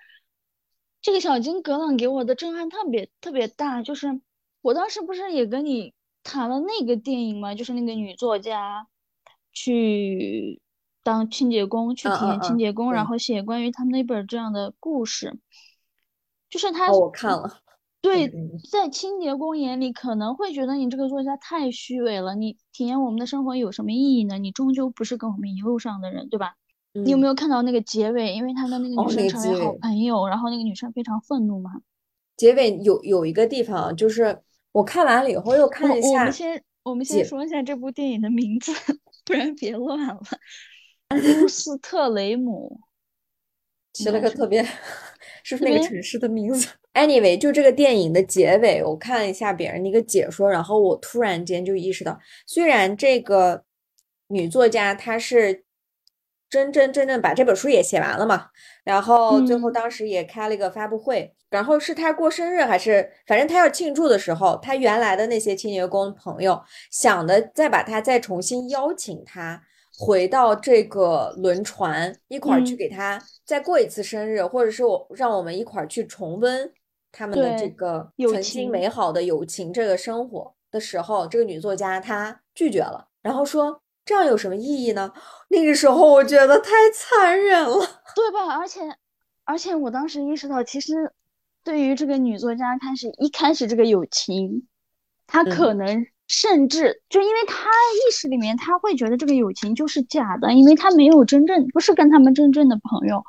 [1.01, 4.19] 这个小金格朗给我的震撼特别特别大，就是
[4.63, 5.93] 我当时不是也跟你
[6.25, 7.55] 谈了那个电影嘛？
[7.55, 8.87] 就是那个女作家
[9.53, 10.59] 去
[11.03, 15.37] 当清洁工，去体验清洁工，然后写关于他们那本这样的故事。
[16.49, 17.59] 就是他，我看了。
[18.01, 18.31] 对，
[18.71, 22.35] 在清洁工眼里可能会觉得你这个作家太虚伪了。
[22.35, 24.37] 你体验我们的生活有什么意义呢？
[24.37, 26.55] 你终究不是跟我们一路上的人，对吧？
[26.93, 28.33] 你有没有看到那个结尾？
[28.33, 31.71] 因为他跟那个女生成为好朋友，然后那个女生非常愤怒嘛。
[32.37, 34.41] 结尾有有一个地方，就是
[34.75, 36.09] 我看完了以后又看一下。
[36.09, 38.73] 我们先我们先说一下这部电影的名字，
[39.23, 40.19] 不然别乱了。
[41.41, 42.77] 乌斯特雷姆
[43.93, 44.61] 起了个特别，
[45.43, 53.63] 是不是那个城市的名字？Anyway，就这个电影的结尾，我看了一下别人的一个解说，然后我突然间就意识到，虽然这个
[54.27, 55.63] 女作家她是。
[56.47, 58.49] 真真正正把这本书也写完了嘛？
[58.83, 69.61] 然后最后当时也开了一个发布会，然后是他过生日还是反正他要庆祝的时候，他原来的那些清洁工朋友想的再把他再重新邀请他
[69.97, 76.69] 回到这个轮船，一块儿去嗯给他再过一次生日，或者是我让我们一块儿去重温
[77.13, 85.13] 他们的这个曾经美好的友情这个生活的时候，这个女作家她拒绝了，然后说这样有什么意义呢？
[85.47, 88.01] 那个时候我觉得太残忍了。
[88.15, 88.53] 对吧？
[88.57, 88.81] 而且，
[89.45, 90.93] 而且我当时意识到，其实
[91.65, 94.67] 对于这个女作家开始一开始这个友情，
[95.25, 103.23] 她可能甚至就因为她意识里面，她会觉得这个友情就是假的，因为她没有真正不是跟他们真正的朋友，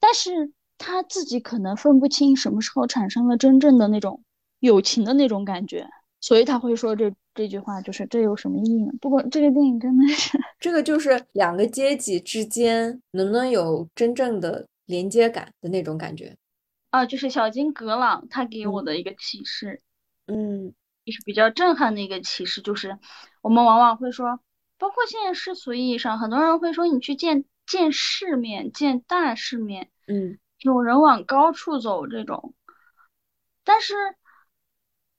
[0.00, 4.22] 但是她自己可能分不清什么时候产生了真正的那种
[4.60, 5.86] 友情的那种感觉，
[6.22, 8.92] 所以她会说这这句话，就是这有什么意义呢？
[8.98, 10.40] 不过这个电影真的是。
[10.58, 16.34] 这个就是两个阶级之间能不能有真正的连接感的那种感觉。
[16.94, 18.84] 啊，就是小金格朗他给我嗯。
[18.84, 19.82] 的一个启示，
[20.28, 20.72] 嗯。
[21.02, 23.00] 也是比较震撼的一个启示，就是
[23.42, 24.38] 我们往往会说，
[24.78, 30.38] 包括现在世俗意义上，很多人会说你去见见世面、见大世面，嗯。
[30.60, 32.54] 有人往高处走这种，
[33.64, 33.94] 但是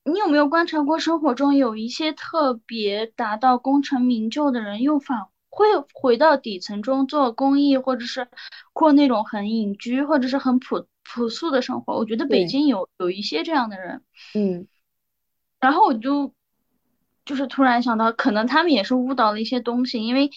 [0.05, 8.29] 你有没有观察过生活中有一些特别达到功成名就的人，又返会回到底层中做公益，或者是
[8.71, 11.95] 过那种很隐居或者是很朴朴素的生活？
[11.95, 14.01] 我觉得北京有有一些这样的人。
[14.33, 14.67] 嗯
[15.61, 16.33] 然后我就
[17.23, 20.29] 就是突然想到，可能他们也是误导了一些东西，因为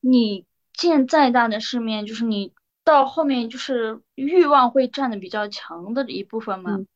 [0.00, 6.86] 你见再大的世面，就是你到后面就是欲望会占的比较强的一部分嘛，嗯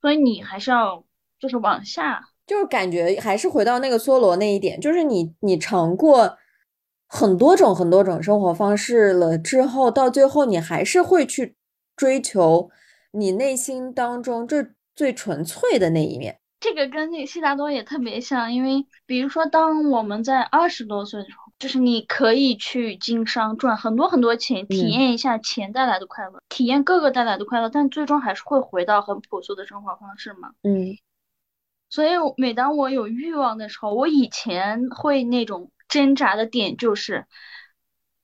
[0.00, 1.04] 所以你还是要
[1.40, 6.38] 就是往下，就是感觉还是回到那个梭罗那一点，就是你你尝过
[7.08, 11.56] 很多种很多种生活方式了之后，到最后你还是会去
[12.00, 12.70] 追求
[13.10, 16.40] 你内心当中最最纯粹的那一面。
[16.58, 30.52] 这个跟那个悉达多也特别像，因为比如说，当我们在二十多岁的时候，就是你可以去经商赚很多很多钱，体嗯验一下钱带来的快乐，体验各个带来的快乐，但最终还是会回到很朴素的生活方式嘛。
[30.62, 30.96] 嗯
[31.90, 37.26] 所以每当我有欲望的时候，我以前会那种挣扎的点就是，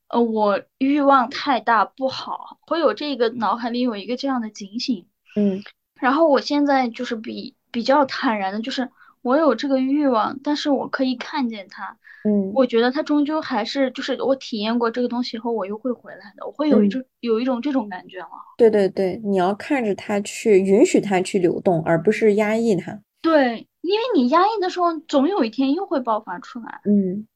[0.08, 5.06] 呃，我欲望太大不好，会有这个脑海里有一个这样的警醒。
[5.36, 5.62] 嗯
[6.00, 8.90] 然后我现在就是比比较坦然的，就是
[9.22, 11.96] 我有这个欲望，但是我可以看见它，
[12.28, 18.28] 嗯我觉得它终究还是就是我体验过这个东西以后，我又会回来的，我会有一嗯种有一种这种感觉了。
[18.58, 23.00] 对对对，你要看着它去，允许它去流动，而不是压抑它。
[23.22, 26.80] 对，因为你压抑的时候，总有一天又会爆发出来。
[26.84, 27.26] 嗯，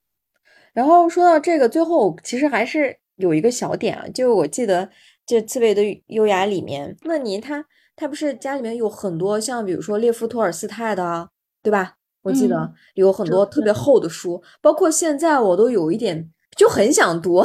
[0.73, 4.89] 然后说到这个，最后其实还是有一个小点啊，就我记得
[5.27, 7.65] 这《刺猬的优雅》里面，那尼他
[7.97, 11.29] 他不是家里面有很多像比如说列夫·托尔斯泰的啊，
[11.63, 11.97] 对吧？
[12.23, 17.43] 我记得嗯有很多特别厚的书，包括现在我都有一点就很想读，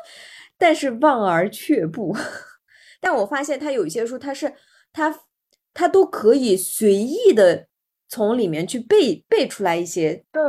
[0.58, 2.16] 但是望而却步。
[3.00, 4.52] 但我发现他有一些书，他是
[4.92, 5.20] 他
[5.72, 7.68] 他都可以随意的
[8.08, 10.42] 从里面去背背出来一些，对，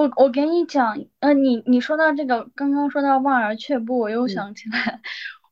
[0.00, 5.02] 我我给你讲，呃，你你说到这个，刚刚说到望而却步，我又嗯想起来，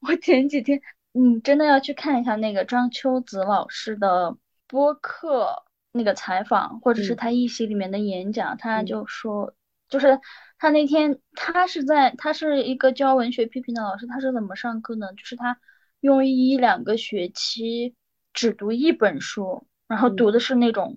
[0.00, 0.80] 我前几天，
[1.12, 9.52] 你真的要去看一下那个张秋子老师的播客那个采访，或者是嗯他一席里面的演讲，他嗯就说，
[9.90, 10.18] 就是
[10.56, 15.12] 他那天他是在他是一个教文学批评的老师，他是怎么上课呢？
[15.12, 15.58] 就是他
[16.00, 17.94] 用一两个学期
[18.32, 20.96] 只读一本书，然后嗯读的是那种。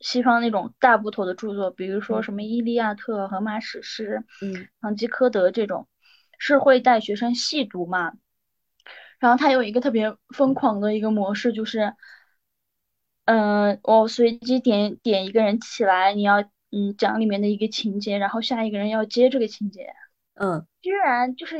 [0.00, 5.88] 西方那种大部头的著作，比如说嗯什么《伊利亚特》《荷马史诗》嗯《堂吉诃德》这种，
[6.38, 8.12] 是会带学生细读嘛。
[9.18, 11.94] 然后他有一个特别疯狂的一个模式，就是，
[13.24, 19.92] 嗯、我随机点点一个人起来，你要嗯讲里面的一个情节，然后下一个人要接这个情节。
[20.34, 21.56] 嗯居然就是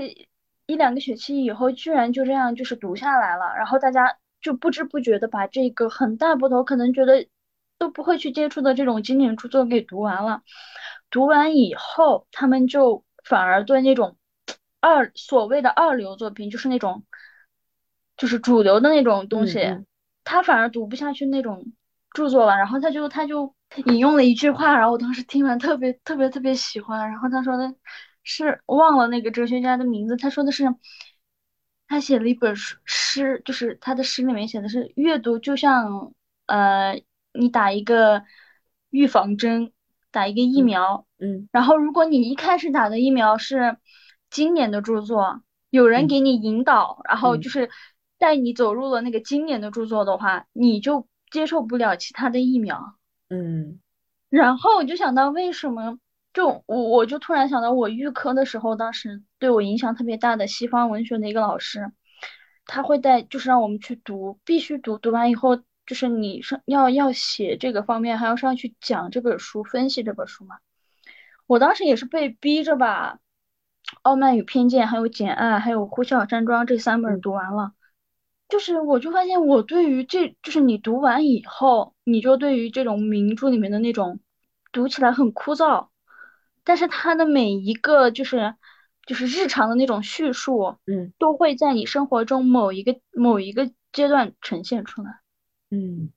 [0.67, 7.27] 一两个学期以后，居然就这样就是读下来了，然后大家就不知不觉的把这个很大部头可能觉得
[7.79, 10.43] 都不会去接触的这种经典著作给读完了。
[11.11, 14.17] 读完以后，他们就反而对那种
[14.81, 17.05] 二所谓的二流作品，就是那种
[18.17, 19.61] 就是主流的那种东西，
[20.25, 21.73] 他反而读不下去那种
[22.11, 22.57] 著作了。
[22.57, 23.55] 然后他就他就
[23.87, 27.09] 引用了一句话，然后我当时听完特别特别特别喜欢。
[27.09, 27.75] 然后他说的
[28.23, 30.65] 是忘了那个哲学家的名字，他说的是
[31.89, 36.13] 他写了一本书诗，就是他的诗里面写的是阅读就像
[36.47, 37.01] 呃
[37.39, 38.25] 你打一个
[38.91, 39.73] 预防针，
[40.11, 41.07] 打一个疫嗯苗。
[41.19, 43.77] 嗯然后，如果你一开始打的疫苗是
[44.31, 47.71] 经典的著作，有人嗯给你引导，然后嗯就是
[48.19, 52.97] 带你走入了那个经典的著作的话，你就接受不了其他的疫苗。
[53.31, 53.81] 嗯
[54.29, 55.99] 然后我就想到，为什么
[56.35, 61.93] 就我我就突然想到，我预科的时候，当时对我影响特别大的西方文学的一个老师，
[62.67, 70.57] 他会带就是让我们去读，必须读，读完以后就是你上要要写这个方面，还要上去讲这本书，分析这本书嘛。
[71.47, 73.15] 我当时也是被逼着把
[74.03, 77.73] 《傲慢与偏见》、还有《简爱》、还有《呼啸山庄》这三本读完了。
[78.49, 84.21] 就是我就发现，我对于这就是你读完以后，你就对于这种名著里面的那种
[84.73, 85.89] 读起来很枯燥。
[86.63, 88.55] 但是它的每一个就是
[89.07, 95.21] 就是日常的那种叙述，嗯，都会在你生活中某一个某一个阶段呈现出来，
[95.71, 96.11] 嗯，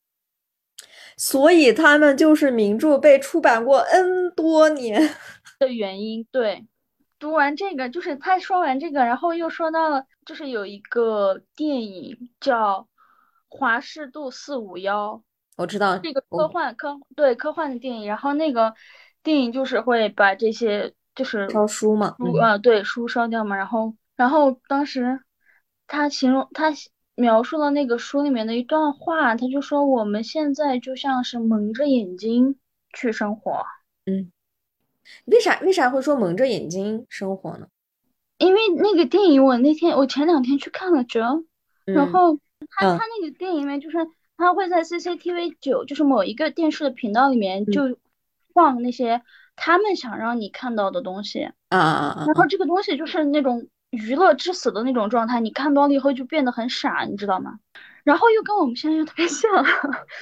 [1.17, 5.01] 所以他们就是名著被出版过 N 多年
[5.59, 6.26] 的原因。
[6.31, 6.67] 对，
[7.17, 12.81] 读完这个，就是他说完这个，然后又说到了，就是有一个电影叫
[13.47, 15.15] 《华氏度四五幺》，
[15.57, 18.73] 我知道这个科幻科对科幻的电影，然后那个。
[19.21, 23.57] 电影就是会把这些就是烧书嘛，嗯啊，对，书烧掉嘛。
[23.57, 25.19] 然后，然后当时
[25.88, 26.71] 他形容他
[27.20, 32.56] 描述了那个书里面的一段话，他就说我们现在就像是蒙着眼睛
[32.94, 33.66] 去生活。
[34.06, 34.32] 嗯，
[35.26, 37.68] 为啥为啥会说蒙着眼睛生活呢？
[38.38, 41.44] 因为那个电影我那天我前两天去看了折，
[41.86, 42.40] 然后
[42.70, 43.98] 他他那个电影里面就是
[44.38, 47.98] 他会在 CCTV 九就是某一个电视的频道里面就。
[48.52, 49.22] 放那些
[49.56, 52.24] 他们想让你看到的东西啊啊啊！
[52.26, 57.60] 然后这个东西就是那种娱乐至死的那种状态，你看多了以后就变得很傻，你知道吗？
[58.03, 59.52] 然后又跟我们现在又特别像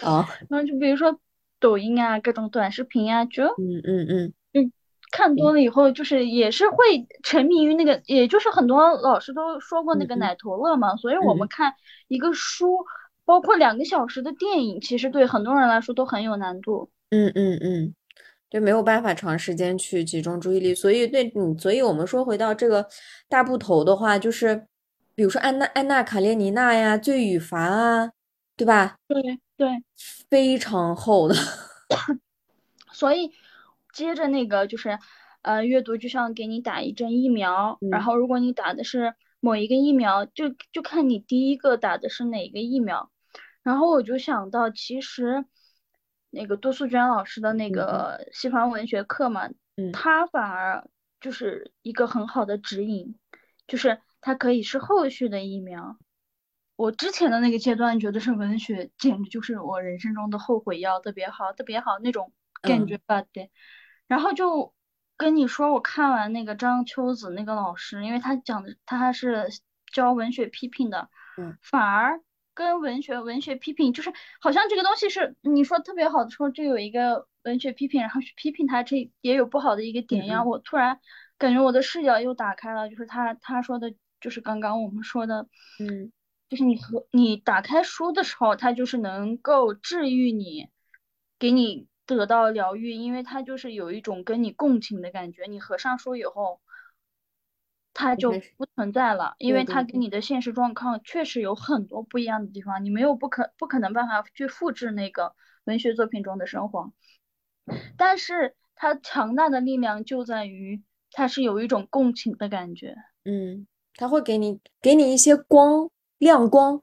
[0.03, 0.27] 啊。
[0.49, 1.19] 然后就比如说
[1.59, 4.71] 抖音啊，各种短视频啊，就嗯嗯嗯，就
[5.11, 10.95] 看多了以后，就是也是会沉迷于那个，也就是很多老师都说过那个奶头乐嘛。
[10.95, 11.73] 所以我们看
[12.07, 12.85] 一个书，
[13.25, 16.89] 包括两个小时的电影，其实对很多人来说都很有难度。
[17.09, 17.93] 嗯嗯嗯。
[18.49, 22.87] 就没有办法长时间去集中注意力，所以对你，所以我们说回到这个
[23.27, 24.67] 大部头的话，就是
[25.15, 28.11] 比如说安娜安娜卡列尼娜呀，罪与罚啊，
[28.55, 28.95] 对吧？
[29.07, 29.21] 对
[29.57, 29.83] 对，
[30.29, 31.35] 非常厚的。
[32.93, 33.31] 所以
[33.93, 34.97] 接着那个就是，
[35.41, 43.11] 呃，阅读就像给你打一针疫苗，然后如果你打的是某一个疫苗，就就看你第一个打的是哪个疫苗。
[43.61, 45.43] 然后我就想到，其实。
[46.29, 50.87] 那个杜素娟老师的那个西方文学课嘛，嗯，他反而
[51.21, 53.17] 就是一个很好的指引，
[53.67, 55.97] 就是它可以是后续的疫苗。
[56.75, 63.49] 我之前的那个阶段觉得是文学，简直就是我人生中的后悔药，特别好，特别好那种感觉吧，对。
[64.07, 64.73] 然后就
[65.15, 69.47] 跟你说，我看完那个张秋子那个老师，因为他讲的他还是
[69.91, 72.21] 教文学批评的，嗯，反而。
[72.57, 74.11] 跟文学文学批评就是
[74.41, 80.43] 好像这个东西是你说特别好的时候，就有一个文学批评，然后去批评他，这也有不好的一个点呀。
[80.43, 80.99] 我突然
[81.37, 85.47] 感觉我的视角又打开了，就是他他说的，就是刚刚我们说的，
[85.79, 86.11] 嗯，
[86.49, 90.67] 就是你和你打开书的时候，它就是能够治愈你，
[91.37, 95.43] 给你得到疗愈，因为它就是有一种跟你共情的感觉。
[95.43, 96.59] 你合上书以后。
[97.99, 105.33] 它就不存在了，因为它跟你的现实状况确实有很多不一样的地方，你没有不可不可能办法去复制那个
[105.63, 106.93] 文学作品中的生活，
[107.97, 112.95] 但是它强大的力量就在于它是有一种共情的感觉，
[113.25, 113.65] 嗯，
[113.95, 116.79] 它会给你给你一些光亮光，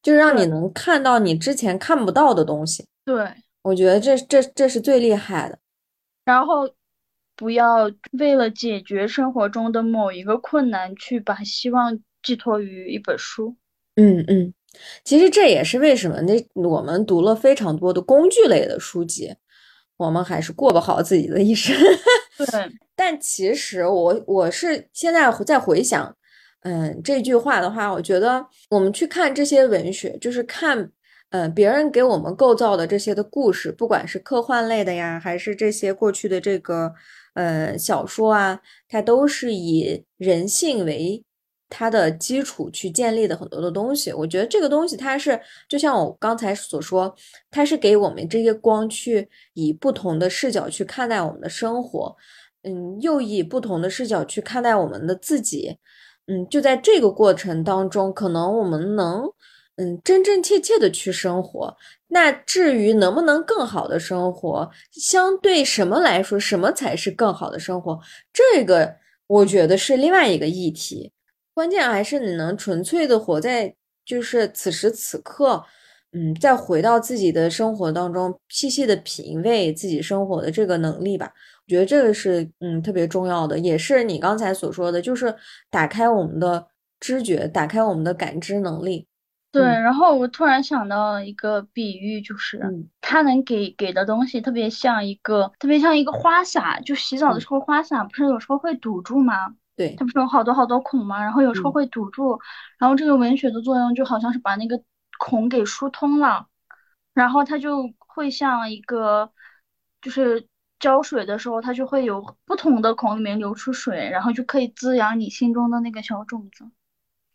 [0.00, 5.58] 就让你能看到你之前看不到的东西，对，我觉得这这这是最厉害的，
[6.24, 6.75] 然后。
[7.36, 13.54] 不要为了解决生活中的某一个困难，去把希望寄托于一本书。
[13.96, 14.52] 嗯嗯，
[15.04, 19.34] 其实这也是为什么那我们读了非常多的工具类的书籍，
[19.98, 21.76] 我们还是过不好自己的一生。
[22.38, 22.46] 对，
[22.96, 26.16] 但其实我我是现在在回想，
[26.60, 30.90] 嗯，这句话的话，我觉得我们去看这些文学，就是看，
[31.30, 36.94] 嗯，别人给我们构造的这些的故事，不管是科幻类的呀，还是这些过去的这个。
[37.36, 41.22] 呃，小说啊，它都是以人性为
[41.68, 44.12] 它的基础去建立的很多的东西。
[44.12, 45.38] 我觉得这个东西它是
[45.68, 47.14] 就像我刚才所说，
[47.50, 52.16] 它是给我们这些光去以不同的视角去看待我们的生活，
[52.62, 55.76] 嗯，又以不同的视角去看待我们的自己，
[56.26, 59.30] 嗯，就在这个过程当中，可能我们能。
[59.78, 61.76] 嗯，真真切切的去生活。
[62.08, 67.98] 那至于能不能更好的生活，相对什么来说，什么才是更好的生活？
[68.32, 68.96] 这个
[69.26, 71.12] 我觉得是另外一个议题。
[71.52, 73.74] 关键还是你能纯粹的活在
[74.04, 75.64] 就是此时此刻，
[76.12, 81.32] 嗯，再回到自己的生活当中，细细的品味自己生活的这个能力吧。
[81.66, 85.34] 我觉得这个是嗯特别重要的，也是你刚才所说的，就是
[85.70, 86.64] 打开我们的
[87.00, 89.08] 知觉，打开我们的感知能力。
[89.56, 99.56] 对，然后我突然想到一个比喻，就是嗯它能给给的东西特别像一个特别像一个花洒，就洗澡的时候花洒不是有时候会堵住吗？
[99.76, 101.22] 对它，不是有好多好多孔吗？
[101.22, 102.38] 然后有时候嗯会堵住，
[102.78, 104.82] 然后这个文学的作用就好像是把那个
[105.18, 106.46] 孔给疏通了，
[107.14, 109.32] 然后它就会像一个，
[110.00, 110.46] 就是
[110.78, 116.64] 浇水的时候，它就会有不同的孔里面流出水，然后就可以滋养你心中的那个小种子。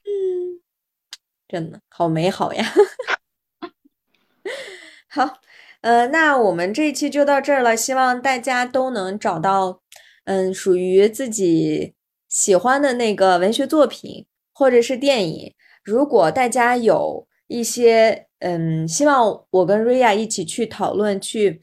[0.04, 0.61] 嗯，
[1.52, 2.64] 真的好美好呀。
[5.10, 5.42] 好，
[5.82, 9.82] 呃，那我们这一期就到这儿了，希望大家都能找到，
[10.24, 11.94] 嗯，属于自己
[12.30, 15.54] 喜欢的那个文学作品或者是电影。
[15.84, 21.62] 如果大家有一些，嗯，希望我跟瑞亚一起去讨论、去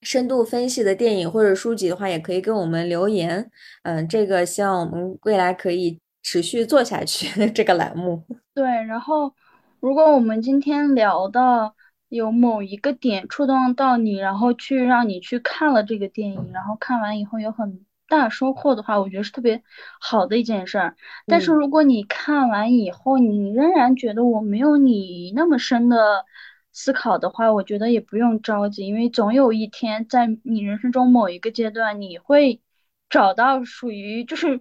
[0.00, 3.50] 深度分析的电影或者书籍的话，也可以跟我们留言。
[3.82, 8.22] 嗯，这个希望我们未来可以持续做下去这个栏目。
[8.54, 9.34] 对，然后
[9.80, 11.74] 如果我们今天聊的
[12.08, 19.62] 有某一个点触动到你，然后去让你去看了这个电影，然后看完以后有很大收获的话，我觉得是特别
[19.98, 20.94] 好的一件事儿。
[21.26, 26.26] 但是嗯如果你看完以后，你仍然觉得我没有你那么深的
[26.72, 32.60] 思考的话，我觉得也不用着急，因为总有一天在你人生中某一个阶段，你会
[33.08, 34.60] 找到属于就是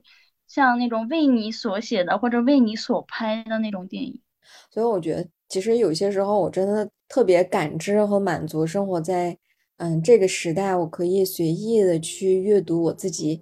[0.54, 4.20] 像那种为你所写的或者为你所拍的那种电影。
[4.70, 9.38] 所以我觉得，其实有些时候我真的特别感知和满足生活在
[9.78, 13.42] 嗯这个时代，我可以随意的去阅读我自己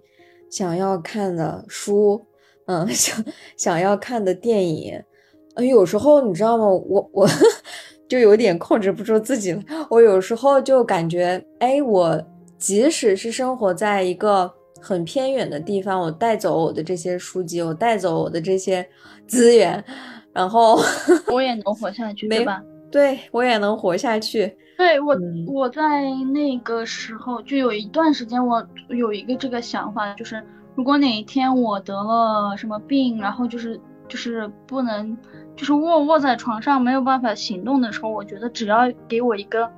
[0.52, 2.27] 想要看的书，
[2.68, 3.26] 嗯， 想
[3.57, 5.03] 想要看的电影。
[5.56, 6.68] 嗯，有时候你知道吗？
[6.68, 7.27] 我我
[8.07, 9.64] 就有点控制不住自己了。
[9.90, 12.23] 我有时候就感觉，哎，我
[12.60, 18.88] 即使是生活在一个很偏远的地方，我带走我的这些书籍，我带走我的这些
[19.27, 19.84] 资源，
[20.34, 20.80] 然后
[21.31, 22.61] 我也能活下去，对吧？
[22.91, 24.56] 对我也能活下去。
[24.77, 30.41] 对我，嗯我在那个时候就有一段时间，我有一个这个想法，就是
[30.76, 35.15] 如果哪一天我得了什么病，然后就是就是不能，
[35.56, 39.69] 就是卧卧在床上没有办法行动的时候，我觉得只要给我一个，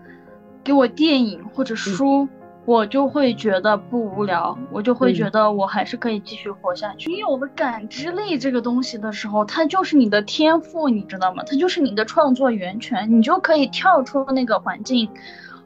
[0.64, 2.28] 给我电影或者书。
[2.66, 7.10] 我就会觉得不无聊，我就会觉嗯得我还是可以继续活下去。
[7.10, 11.44] 你有了感知力这个东西的时候，它就是你的天赋，你知道吗？
[11.48, 15.10] 它就是你的创作源泉，你就可以跳出那个环境，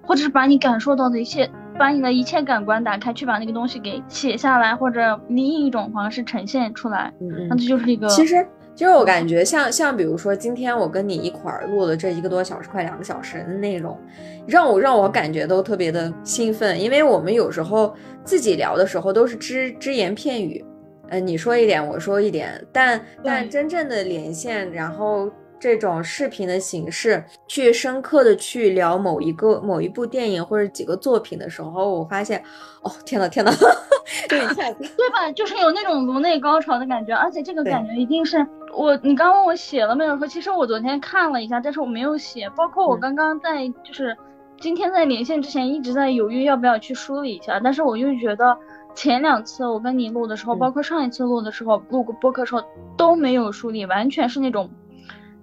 [0.01, 7.13] 或者是把你感受到的一切，把你的一切感官打开，去把那个东西给写下来，或者另一种方式呈现出来。
[7.19, 13.97] 嗯嗯，那这就是一个其实其实我感觉像像比如说今天我跟你一块儿录的这一个多小时，快两个小时的内容，
[14.45, 17.95] 让我让我感觉都特别的兴奋，因为我们有时候
[18.25, 20.63] 自己聊的时候都是只只言片语，
[21.07, 25.31] 呃，你说一点我说一点，但但真正的连线，然后。
[25.59, 32.43] 这种视频的形式，去深刻的去聊某一个某一部电影或者几个作品的时候，我发现，
[32.81, 33.51] 哦，天呐天呐，
[34.29, 35.31] 就一下子，对吧？
[35.33, 38.45] 就是有那种颅内高潮的感觉，而且这个感觉一定是
[38.75, 38.95] 我。
[39.01, 40.17] 你刚问我写了没有？
[40.17, 42.49] 说其实我昨天看了一下，但是我没有写。
[42.55, 44.15] 包括我嗯刚刚在就是
[44.59, 48.57] 今天在连线之前一直在犹豫要不要去梳理一下，但是我又觉得
[48.93, 52.61] 前两次我跟你录的时候，嗯包括上一次录的时候，录过播客的时候
[52.95, 54.69] 都没有梳理，完全是那种。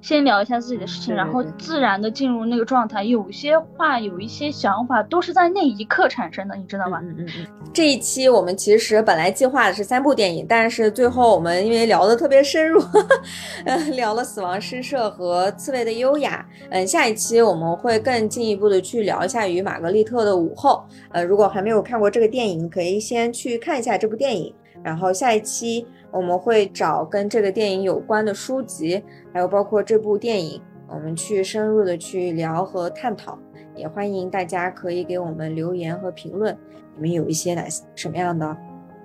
[0.03, 3.05] 先聊一下自己的事情，然后自然的进入那个状态。
[3.05, 6.99] 有些话，有一些想法，都是在那一刻产生的，你知道吗？
[7.03, 7.47] 嗯嗯嗯。
[7.73, 12.83] 这一期我们其实本来计划的是三部电影，但是最后我们因为聊得特别深入，
[13.65, 16.45] 呃，聊了《死亡诗社》和《刺猬的优雅》。
[16.71, 20.85] 嗯，下一期我们会更进一步的去聊一下与玛格丽特的午后。
[21.13, 24.53] 呃，如果还没有看过这个电影，可以先去看一下这部电影。
[24.83, 29.03] 然后下一期我们会找跟这个电影有关的书籍，
[29.33, 33.39] 还有包括这部电影，我们去深入的去聊和探讨。
[33.75, 36.55] 也欢迎大家可以给我们留言和评论，
[36.95, 37.65] 你们有一些哪
[37.95, 38.55] 什么样的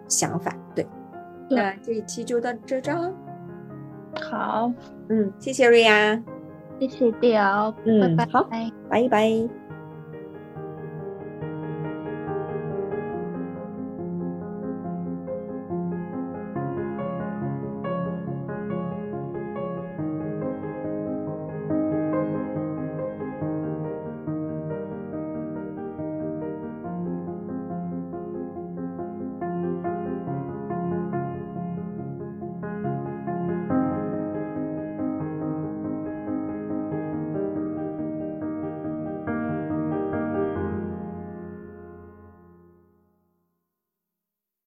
[0.10, 0.54] 想法？
[0.76, 0.86] 对，
[1.48, 3.14] 对那这一期就到这这了。
[4.22, 4.70] 好，
[5.08, 6.22] 嗯，谢谢瑞亚。
[6.80, 8.32] 谢谢屌，嗯拜拜。
[8.32, 8.50] 好
[8.90, 9.67] 拜拜。